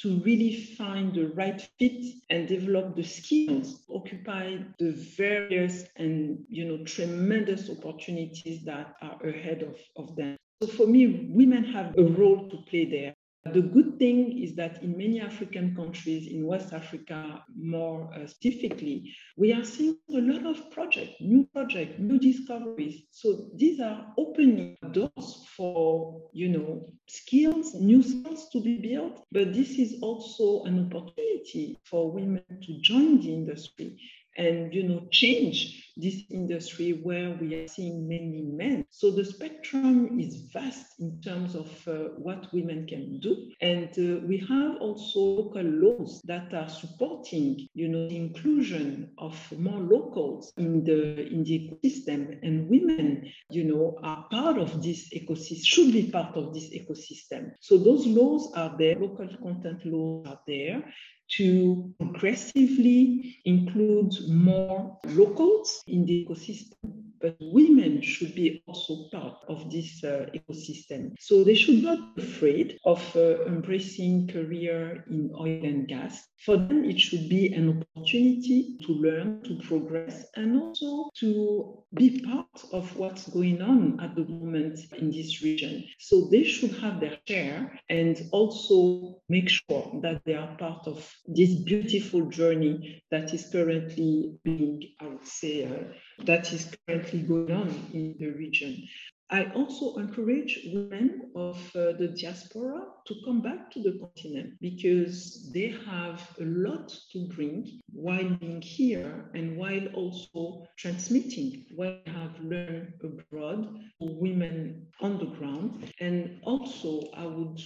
to 0.00 0.20
really 0.20 0.62
find 0.76 1.14
the 1.14 1.28
right 1.28 1.60
fit 1.78 2.04
and 2.30 2.46
develop 2.46 2.94
the 2.96 3.02
skills, 3.02 3.84
occupy 3.90 4.58
the 4.78 4.92
various 5.16 5.84
and 5.96 6.38
you 6.48 6.66
know 6.66 6.84
tremendous 6.84 7.70
opportunities 7.70 8.64
that 8.64 8.94
are 9.02 9.20
ahead 9.26 9.62
of, 9.62 9.76
of 9.96 10.14
them. 10.16 10.36
So 10.62 10.68
for 10.68 10.86
me, 10.86 11.28
women 11.30 11.64
have 11.64 11.94
a 11.98 12.02
role 12.02 12.48
to 12.48 12.56
play 12.68 12.84
there. 12.90 13.14
The 13.52 13.62
good 13.62 13.98
thing 13.98 14.42
is 14.42 14.54
that 14.56 14.82
in 14.82 14.96
many 14.96 15.20
African 15.20 15.74
countries, 15.74 16.26
in 16.26 16.46
West 16.46 16.72
Africa 16.72 17.44
more 17.56 18.12
uh, 18.14 18.26
specifically, 18.26 19.14
we 19.36 19.52
are 19.52 19.64
seeing 19.64 19.98
a 20.10 20.20
lot 20.20 20.46
of 20.46 20.70
projects, 20.70 21.14
new 21.20 21.48
projects, 21.52 21.98
new 21.98 22.18
discoveries. 22.18 23.04
So 23.10 23.50
these 23.54 23.80
are 23.80 24.12
opening 24.18 24.76
doors 24.92 25.46
for, 25.56 26.22
you 26.32 26.48
know, 26.48 26.92
skills, 27.08 27.74
new 27.74 28.02
skills 28.02 28.48
to 28.50 28.60
be 28.60 28.78
built. 28.78 29.24
But 29.32 29.52
this 29.52 29.78
is 29.78 30.00
also 30.02 30.64
an 30.64 30.86
opportunity 30.86 31.78
for 31.84 32.10
women 32.10 32.44
to 32.48 32.80
join 32.80 33.20
the 33.20 33.32
industry 33.32 33.98
and 34.36 34.72
you 34.72 34.82
know 34.82 35.06
change 35.10 35.82
this 35.96 36.22
industry 36.30 37.00
where 37.02 37.36
we 37.40 37.54
are 37.54 37.68
seeing 37.68 38.06
many 38.06 38.42
men. 38.42 38.84
So 38.90 39.10
the 39.10 39.24
spectrum 39.24 40.20
is 40.20 40.36
vast 40.52 41.00
in 41.00 41.22
terms 41.22 41.54
of 41.54 41.70
uh, 41.88 42.10
what 42.18 42.52
women 42.52 42.86
can 42.86 43.18
do. 43.20 43.50
And 43.62 43.88
uh, 43.88 44.26
we 44.26 44.38
have 44.48 44.76
also 44.80 45.20
local 45.20 45.62
laws 45.62 46.20
that 46.26 46.52
are 46.52 46.68
supporting 46.68 47.68
you 47.72 47.88
know 47.88 48.08
the 48.08 48.16
inclusion 48.16 49.12
of 49.18 49.36
more 49.58 49.80
locals 49.80 50.52
in 50.58 50.84
the 50.84 51.26
in 51.26 51.44
the 51.44 51.70
ecosystem. 51.70 52.38
And 52.42 52.68
women 52.68 53.32
you 53.50 53.64
know 53.64 53.98
are 54.02 54.26
part 54.30 54.58
of 54.58 54.82
this 54.82 55.08
ecosystem 55.14 55.64
should 55.64 55.92
be 55.92 56.10
part 56.10 56.36
of 56.36 56.52
this 56.52 56.70
ecosystem. 56.74 57.52
So 57.60 57.78
those 57.78 58.06
laws 58.06 58.52
are 58.54 58.76
there 58.78 58.96
local 58.96 59.28
content 59.42 59.84
laws 59.86 60.26
are 60.26 60.40
there 60.46 60.82
to 61.28 61.94
progressively 61.98 63.36
include 63.44 64.12
more 64.28 64.98
locals 65.06 65.82
in 65.86 66.04
the 66.06 66.26
ecosystem 66.26 67.05
but 67.20 67.36
women 67.40 68.02
should 68.02 68.34
be 68.34 68.62
also 68.66 69.08
part 69.10 69.38
of 69.48 69.70
this 69.70 70.02
uh, 70.04 70.26
ecosystem. 70.34 71.12
So 71.18 71.44
they 71.44 71.54
should 71.54 71.82
not 71.82 72.16
be 72.16 72.22
afraid 72.22 72.78
of 72.84 73.00
uh, 73.16 73.44
embracing 73.46 74.28
career 74.28 75.04
in 75.10 75.30
oil 75.38 75.64
and 75.64 75.88
gas. 75.88 76.22
For 76.44 76.56
them, 76.56 76.84
it 76.84 77.00
should 77.00 77.28
be 77.28 77.52
an 77.52 77.84
opportunity 77.96 78.76
to 78.82 78.92
learn, 78.92 79.42
to 79.44 79.56
progress, 79.66 80.26
and 80.36 80.60
also 80.60 81.10
to 81.20 81.82
be 81.94 82.22
part 82.22 82.46
of 82.72 82.96
what's 82.96 83.28
going 83.28 83.62
on 83.62 83.98
at 84.00 84.14
the 84.14 84.24
moment 84.24 84.78
in 84.98 85.10
this 85.10 85.42
region. 85.42 85.84
So 85.98 86.28
they 86.30 86.44
should 86.44 86.72
have 86.78 87.00
their 87.00 87.18
share 87.26 87.80
and 87.88 88.20
also 88.32 89.20
make 89.28 89.48
sure 89.48 90.00
that 90.02 90.22
they 90.24 90.34
are 90.34 90.56
part 90.56 90.86
of 90.86 91.10
this 91.26 91.54
beautiful 91.54 92.26
journey 92.26 93.02
that 93.10 93.32
is 93.32 93.48
currently 93.50 94.34
being, 94.44 94.82
I 95.00 95.08
would 95.08 95.26
say, 95.26 95.64
uh, 95.64 95.92
that 96.24 96.52
is 96.52 96.74
currently 96.86 97.20
going 97.20 97.52
on 97.52 97.68
in 97.92 98.16
the 98.18 98.30
region. 98.30 98.88
I 99.28 99.50
also 99.56 99.96
encourage 99.96 100.60
women 100.72 101.32
of 101.34 101.56
uh, 101.74 101.92
the 101.98 102.14
diaspora 102.16 102.86
to 103.06 103.14
come 103.24 103.42
back 103.42 103.72
to 103.72 103.82
the 103.82 103.98
continent 103.98 104.54
because 104.60 105.50
they 105.52 105.74
have 105.84 106.22
a 106.40 106.44
lot 106.44 106.94
to 107.12 107.26
bring 107.34 107.80
while 107.92 108.28
being 108.40 108.62
here 108.62 109.30
and 109.34 109.56
while 109.56 109.84
also 109.94 110.66
transmitting 110.76 111.64
what 111.74 112.04
they 112.04 112.12
have 112.12 112.38
learned 112.40 112.92
abroad 113.02 113.64
to 114.00 114.06
women 114.20 114.86
on 115.00 115.18
the 115.18 115.26
ground. 115.26 115.90
And 116.00 116.38
also, 116.44 117.02
I 117.16 117.26
would 117.26 117.60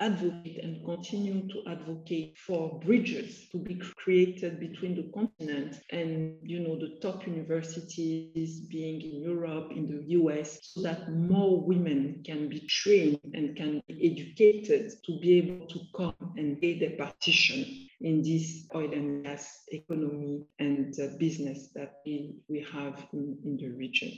advocate 0.00 0.62
and 0.62 0.84
continue 0.84 1.48
to 1.48 1.70
advocate 1.70 2.36
for 2.46 2.78
bridges 2.80 3.48
to 3.52 3.58
be 3.58 3.80
created 3.96 4.60
between 4.60 4.94
the 4.94 5.10
continent 5.14 5.76
and, 5.90 6.36
you 6.42 6.60
know, 6.60 6.78
the 6.78 6.98
top 7.00 7.26
universities 7.26 8.60
being 8.68 9.00
in 9.00 9.22
Europe, 9.22 9.72
in 9.74 9.86
the 9.88 10.04
US, 10.20 10.58
so 10.62 10.82
that 10.82 11.05
more 11.10 11.60
women 11.60 12.22
can 12.24 12.48
be 12.48 12.60
trained 12.60 13.18
and 13.34 13.56
can 13.56 13.82
be 13.86 14.10
educated 14.10 14.92
to 15.04 15.18
be 15.20 15.38
able 15.38 15.66
to 15.66 15.80
come 15.96 16.14
and 16.36 16.60
play 16.60 16.78
their 16.78 16.96
partition 16.96 17.88
in 18.00 18.22
this 18.22 18.66
oil 18.74 18.92
and 18.92 19.24
gas 19.24 19.62
economy 19.68 20.44
and 20.58 20.94
uh, 21.00 21.16
business 21.18 21.68
that 21.74 22.00
we, 22.04 22.36
we 22.48 22.66
have 22.72 23.06
in, 23.12 23.38
in 23.44 23.56
the 23.56 23.68
region. 23.68 24.12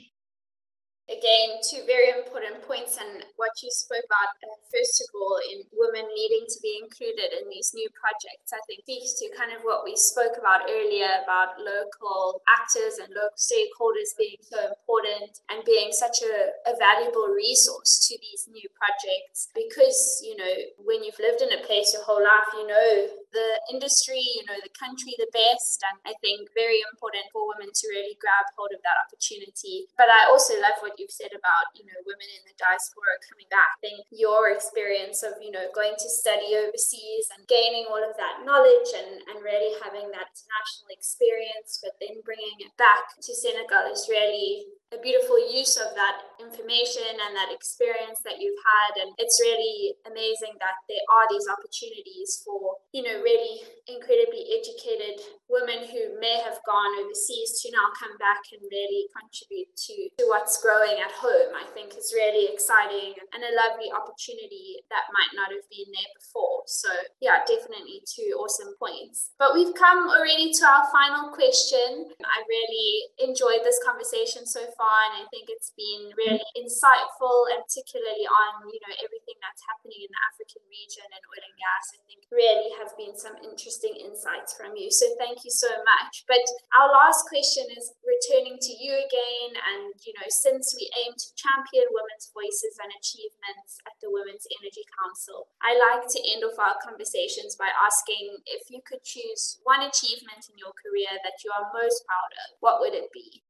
Again, 1.09 1.57
two 1.65 1.89
very 1.89 2.13
important 2.13 2.61
points, 2.69 3.01
and 3.01 3.25
what 3.41 3.57
you 3.65 3.73
spoke 3.73 4.05
about, 4.05 4.29
uh, 4.45 4.61
first 4.69 5.01
of 5.01 5.09
all, 5.17 5.41
in 5.49 5.65
women 5.73 6.05
needing 6.13 6.45
to 6.45 6.59
be 6.61 6.77
included 6.85 7.33
in 7.33 7.49
these 7.49 7.73
new 7.73 7.89
projects, 7.97 8.53
I 8.53 8.61
think 8.69 8.85
speaks 8.85 9.17
to 9.21 9.33
kind 9.37 9.53
of 9.53 9.65
what 9.65 9.85
we 9.85 9.97
spoke 9.97 10.37
about 10.37 10.69
earlier 10.69 11.09
about 11.25 11.61
local 11.61 12.41
actors 12.49 13.01
and 13.01 13.09
local 13.13 13.37
stakeholders 13.37 14.17
being 14.17 14.41
so 14.41 14.61
important 14.69 15.41
and 15.49 15.65
being 15.65 15.93
such 15.93 16.21
a, 16.25 16.53
a 16.69 16.77
valuable 16.77 17.33
resource 17.33 18.05
to 18.09 18.17
these 18.21 18.49
new 18.53 18.69
projects. 18.77 19.49
Because, 19.57 20.21
you 20.25 20.37
know, 20.37 20.55
when 20.85 21.05
you've 21.05 21.21
lived 21.21 21.41
in 21.41 21.53
a 21.53 21.65
place 21.65 21.93
your 21.93 22.05
whole 22.05 22.23
life, 22.23 22.53
you 22.53 22.67
know 22.67 23.09
the 23.33 23.61
industry, 23.73 24.21
you 24.21 24.45
know 24.49 24.57
the 24.61 24.73
country 24.73 25.15
the 25.19 25.31
best, 25.33 25.85
and 25.85 25.97
I 26.09 26.15
think 26.25 26.49
very 26.57 26.81
important 26.89 27.29
for 27.33 27.45
women 27.45 27.71
to 27.73 27.85
really 27.93 28.17
grab 28.17 28.49
hold 28.57 28.73
of 28.73 28.81
that 28.85 29.01
opportunity. 29.01 29.91
But 29.97 30.09
I 30.09 30.29
also 30.29 30.57
love 30.59 30.81
what 30.81 30.97
you've 30.97 31.15
said 31.15 31.33
about, 31.33 31.73
you 31.77 31.85
know, 31.85 31.99
women 32.05 32.29
in 32.33 32.43
the 32.49 32.57
diaspora 32.57 33.21
coming 33.29 33.49
back. 33.53 33.77
I 33.79 33.85
think 33.85 34.09
your 34.13 34.51
experience 34.53 35.21
of, 35.23 35.37
you 35.41 35.53
know, 35.53 35.69
going 35.75 35.97
to 35.97 36.09
study 36.09 36.57
overseas 36.57 37.29
and 37.37 37.45
gaining 37.47 37.89
all 37.89 38.01
of 38.01 38.17
that 38.17 38.45
knowledge 38.45 38.91
and, 38.97 39.23
and 39.29 39.39
really 39.45 39.77
having 39.85 40.09
that 40.15 40.33
international 40.33 40.91
experience, 40.91 41.81
but 41.83 41.97
then 42.01 42.25
bringing 42.25 42.59
it 42.65 42.73
back 42.77 43.17
to 43.21 43.31
Senegal 43.35 43.91
is 43.93 44.09
really 44.09 44.78
a 44.89 44.99
beautiful 45.05 45.37
use 45.53 45.77
of 45.77 45.93
that 45.95 46.17
information 46.41 47.13
and 47.13 47.37
that 47.37 47.53
experience 47.53 48.25
that 48.25 48.41
you've 48.41 48.57
had. 48.65 49.05
And 49.05 49.13
it's 49.19 49.37
really 49.41 49.93
amazing 50.09 50.57
that 50.61 50.81
there 50.89 51.05
are 51.13 51.27
these 51.29 51.45
opportunities 51.45 52.41
for 52.45 52.81
you 52.93 53.05
know 53.05 53.21
really 53.21 53.69
incredibly 53.87 54.49
educated 54.57 55.21
women 55.49 55.85
who 55.89 56.17
may 56.21 56.41
have 56.45 56.61
gone 56.65 56.93
overseas 57.01 57.61
to 57.61 57.73
now 57.73 57.89
come 57.97 58.15
back 58.21 58.41
and 58.53 58.63
really 58.69 59.09
contribute 59.13 59.73
to, 59.77 59.97
to 60.21 60.25
what's 60.29 60.61
growing 60.61 61.01
at 61.01 61.13
home 61.13 61.53
i 61.57 61.65
think 61.73 61.97
is 61.97 62.13
really 62.15 62.53
exciting 62.53 63.17
and 63.33 63.43
a 63.43 63.57
lovely 63.57 63.89
opportunity 63.93 64.81
that 64.93 65.09
might 65.13 65.33
not 65.33 65.49
have 65.49 65.65
been 65.73 65.89
there 65.93 66.13
before 66.17 66.63
so 66.67 66.91
yeah 67.21 67.41
definitely 67.49 68.03
two 68.05 68.37
awesome 68.39 68.73
points 68.79 69.33
but 69.39 69.55
we've 69.55 69.75
come 69.75 70.09
already 70.09 70.53
to 70.53 70.65
our 70.65 70.85
final 70.93 71.33
question 71.33 72.09
i 72.25 72.39
really 72.49 73.09
enjoyed 73.19 73.63
this 73.65 73.81
conversation 73.85 74.47
so 74.47 74.63
far, 74.77 74.99
and 75.11 75.23
I 75.23 75.25
think 75.31 75.51
it's 75.51 75.75
been 75.75 76.11
really 76.17 76.45
insightful, 76.57 77.51
and 77.53 77.61
particularly 77.65 78.27
on 78.27 78.67
you 78.71 78.81
know 78.83 78.95
everything 79.03 79.39
that's 79.43 79.63
happening 79.67 80.01
in 80.03 80.11
the 80.11 80.23
African 80.33 80.65
region 80.71 81.07
and 81.07 81.23
oil 81.29 81.43
and 81.43 81.57
gas. 81.59 81.85
I 81.95 82.01
think 82.07 82.25
really 82.31 82.71
have 82.79 82.93
been 82.97 83.15
some 83.17 83.37
interesting 83.43 83.97
insights 83.99 84.55
from 84.55 84.77
you. 84.77 84.91
So 84.91 85.07
thank 85.19 85.38
you 85.45 85.53
so 85.53 85.71
much. 85.85 86.25
But 86.27 86.43
our 86.75 86.91
last 86.91 87.27
question 87.29 87.67
is 87.75 87.95
returning 88.03 88.59
to 88.59 88.73
you 88.79 88.95
again, 88.97 89.51
and 89.55 89.95
you 90.03 90.13
know 90.17 90.29
since 90.43 90.75
we 90.75 90.89
aim 91.05 91.13
to 91.15 91.29
champion 91.37 91.87
women's 91.91 92.31
voices 92.33 92.79
and 92.79 92.91
achievements 92.95 93.79
at 93.85 93.97
the 94.01 94.11
Women's 94.11 94.47
Energy 94.61 94.85
Council, 94.99 95.51
I 95.61 95.77
like 95.77 96.07
to 96.07 96.21
end 96.23 96.47
off 96.47 96.59
our 96.59 96.79
conversations 96.83 97.59
by 97.59 97.71
asking 97.75 98.43
if 98.47 98.71
you 98.71 98.81
could 98.85 99.03
choose 99.05 99.59
one 99.65 99.83
achievement 99.85 100.49
in 100.49 100.57
your 100.59 100.75
career 100.75 101.19
that 101.23 101.43
you 101.45 101.51
are 101.55 101.75
most 101.75 102.05
proud 102.07 102.33
of, 102.47 102.59
what 102.61 102.81
would 102.81 102.95
it 102.95 103.11
be? 103.13 103.43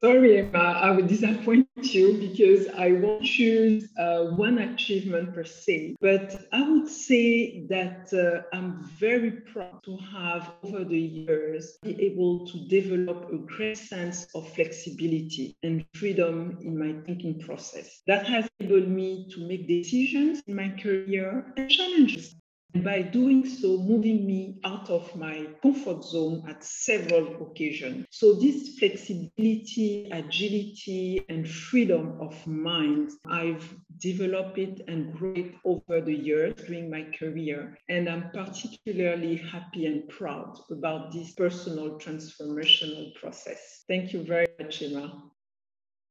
Sorry, 0.00 0.38
Emma, 0.38 0.78
I 0.80 0.92
will 0.92 1.08
disappoint 1.08 1.66
you 1.76 2.18
because 2.18 2.68
I 2.68 2.92
won't 2.92 3.24
choose 3.24 3.88
uh, 3.98 4.26
one 4.36 4.58
achievement 4.58 5.34
per 5.34 5.42
se, 5.42 5.96
but 6.00 6.36
I 6.52 6.62
would 6.70 6.88
say 6.88 7.66
that 7.66 8.06
uh, 8.14 8.56
I'm 8.56 8.84
very 9.00 9.32
proud 9.32 9.82
to 9.86 9.96
have 10.12 10.52
over 10.62 10.84
the 10.84 11.00
years 11.00 11.78
be 11.82 12.00
able 12.00 12.46
to 12.46 12.68
develop 12.68 13.28
a 13.32 13.38
great 13.38 13.76
sense 13.76 14.28
of 14.36 14.48
flexibility 14.52 15.56
and 15.64 15.84
freedom 15.96 16.58
in 16.62 16.78
my 16.78 16.92
thinking 17.04 17.40
process. 17.40 18.00
That 18.06 18.24
has 18.28 18.48
enabled 18.60 18.86
me 18.86 19.28
to 19.32 19.48
make 19.48 19.66
decisions 19.66 20.44
in 20.46 20.54
my 20.54 20.68
career 20.80 21.52
and 21.56 21.68
challenges 21.68 22.36
and 22.74 22.84
by 22.84 23.00
doing 23.00 23.46
so, 23.46 23.78
moving 23.78 24.26
me 24.26 24.60
out 24.64 24.90
of 24.90 25.14
my 25.16 25.46
comfort 25.62 26.04
zone 26.04 26.44
at 26.48 26.62
several 26.62 27.46
occasions. 27.46 28.06
So, 28.10 28.34
this 28.34 28.78
flexibility, 28.78 30.08
agility, 30.12 31.24
and 31.30 31.48
freedom 31.48 32.18
of 32.20 32.46
mind, 32.46 33.10
I've 33.26 33.74
developed 33.98 34.58
it 34.58 34.82
and 34.86 35.14
grew 35.14 35.34
it 35.34 35.54
over 35.64 36.02
the 36.02 36.14
years 36.14 36.54
during 36.54 36.90
my 36.90 37.06
career. 37.18 37.78
And 37.88 38.08
I'm 38.08 38.30
particularly 38.32 39.36
happy 39.36 39.86
and 39.86 40.08
proud 40.08 40.58
about 40.70 41.12
this 41.12 41.32
personal 41.32 41.98
transformational 41.98 43.14
process. 43.14 43.84
Thank 43.88 44.12
you 44.12 44.24
very 44.24 44.48
much, 44.60 44.82
Emma. 44.82 45.22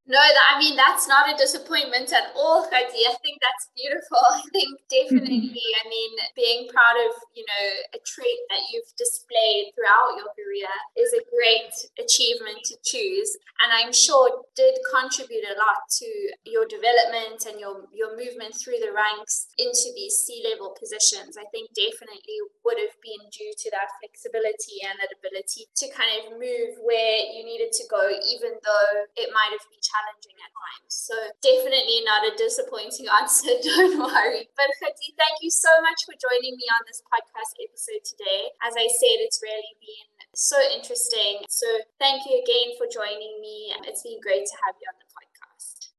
No, 0.08 0.16
I 0.24 0.56
mean 0.58 0.78
that's 0.80 1.04
not 1.06 1.28
a 1.28 1.36
disappointment 1.36 2.14
at 2.16 2.32
all, 2.34 2.64
Khadi. 2.64 3.04
I 3.12 3.16
think 3.20 3.44
that's 3.44 3.68
beautiful. 3.76 4.24
I 4.40 4.40
think 4.56 4.80
definitely, 4.88 5.68
I 5.76 5.84
mean, 5.92 6.12
being 6.32 6.64
proud 6.72 6.96
of 7.04 7.12
you 7.36 7.44
know 7.44 7.66
a 7.92 8.00
trait 8.08 8.40
that 8.48 8.64
you've 8.72 8.88
displayed 8.96 9.76
throughout 9.76 10.16
your 10.16 10.32
career 10.32 10.72
is 10.96 11.12
a 11.12 11.28
great 11.28 11.76
achievement 12.00 12.64
to 12.72 12.80
choose, 12.88 13.36
and 13.60 13.76
I'm 13.76 13.92
sure 13.92 14.48
did 14.56 14.80
contribute 14.88 15.44
a 15.44 15.60
lot 15.60 15.84
to 16.00 16.08
your 16.48 16.64
development 16.72 17.44
and 17.44 17.60
your 17.60 17.84
your 17.92 18.16
movement 18.16 18.56
through 18.56 18.80
the 18.80 18.96
ranks 18.96 19.52
into 19.60 19.92
these 19.92 20.24
C 20.24 20.40
level 20.48 20.72
positions. 20.80 21.36
I 21.36 21.52
think 21.52 21.76
definitely 21.76 22.40
would 22.64 22.80
have 22.80 22.96
been 23.04 23.28
due 23.36 23.52
to 23.52 23.68
that 23.76 23.92
flexibility 24.00 24.88
and 24.88 24.96
that 25.04 25.12
ability 25.20 25.68
to 25.84 25.86
kind 25.92 26.16
of 26.16 26.40
move 26.40 26.80
where 26.80 27.28
you 27.28 27.44
needed 27.44 27.76
to 27.76 27.84
go, 27.92 28.08
even 28.08 28.56
though 28.64 28.92
it 29.20 29.36
might 29.36 29.52
have 29.52 29.68
been 29.68 29.84
challenging 29.98 30.38
at 30.38 30.52
times. 30.54 30.94
So 30.94 31.16
definitely 31.42 32.06
not 32.06 32.26
a 32.26 32.34
disappointing 32.38 33.10
answer, 33.20 33.58
don't 33.64 33.98
worry. 33.98 34.46
But 34.54 34.70
Khadi, 34.78 35.18
thank 35.18 35.42
you 35.42 35.50
so 35.50 35.70
much 35.82 36.06
for 36.06 36.14
joining 36.14 36.54
me 36.54 36.66
on 36.78 36.86
this 36.86 37.02
podcast 37.10 37.58
episode 37.58 38.04
today. 38.06 38.54
As 38.62 38.78
I 38.78 38.86
said, 38.86 39.18
it's 39.26 39.42
really 39.42 39.74
been 39.82 40.08
so 40.36 40.58
interesting. 40.74 41.42
So 41.50 41.66
thank 42.00 42.30
you 42.30 42.42
again 42.42 42.78
for 42.78 42.86
joining 42.86 43.42
me. 43.42 43.74
It's 43.84 44.04
been 44.04 44.22
great 44.22 44.46
to 44.46 44.56
have 44.66 44.76
you 44.78 44.88
on 44.90 44.98
the 45.02 45.10
podcast. 45.10 45.90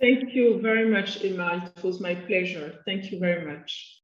Thank 0.00 0.34
you 0.34 0.60
very 0.60 0.88
much, 0.88 1.24
Emma. 1.24 1.72
It 1.76 1.82
was 1.82 2.00
my 2.00 2.14
pleasure. 2.14 2.80
Thank 2.86 3.12
you 3.12 3.18
very 3.18 3.46
much. 3.46 4.02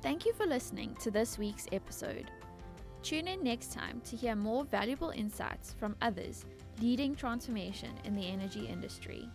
Thank 0.00 0.24
you 0.24 0.32
for 0.32 0.46
listening 0.46 0.96
to 1.00 1.10
this 1.10 1.38
week's 1.38 1.66
episode. 1.72 2.30
Tune 3.02 3.28
in 3.28 3.42
next 3.42 3.72
time 3.72 4.00
to 4.02 4.16
hear 4.16 4.36
more 4.36 4.64
valuable 4.64 5.10
insights 5.10 5.74
from 5.78 5.96
others 6.02 6.44
leading 6.80 7.14
transformation 7.14 7.90
in 8.04 8.14
the 8.14 8.26
energy 8.26 8.66
industry. 8.66 9.28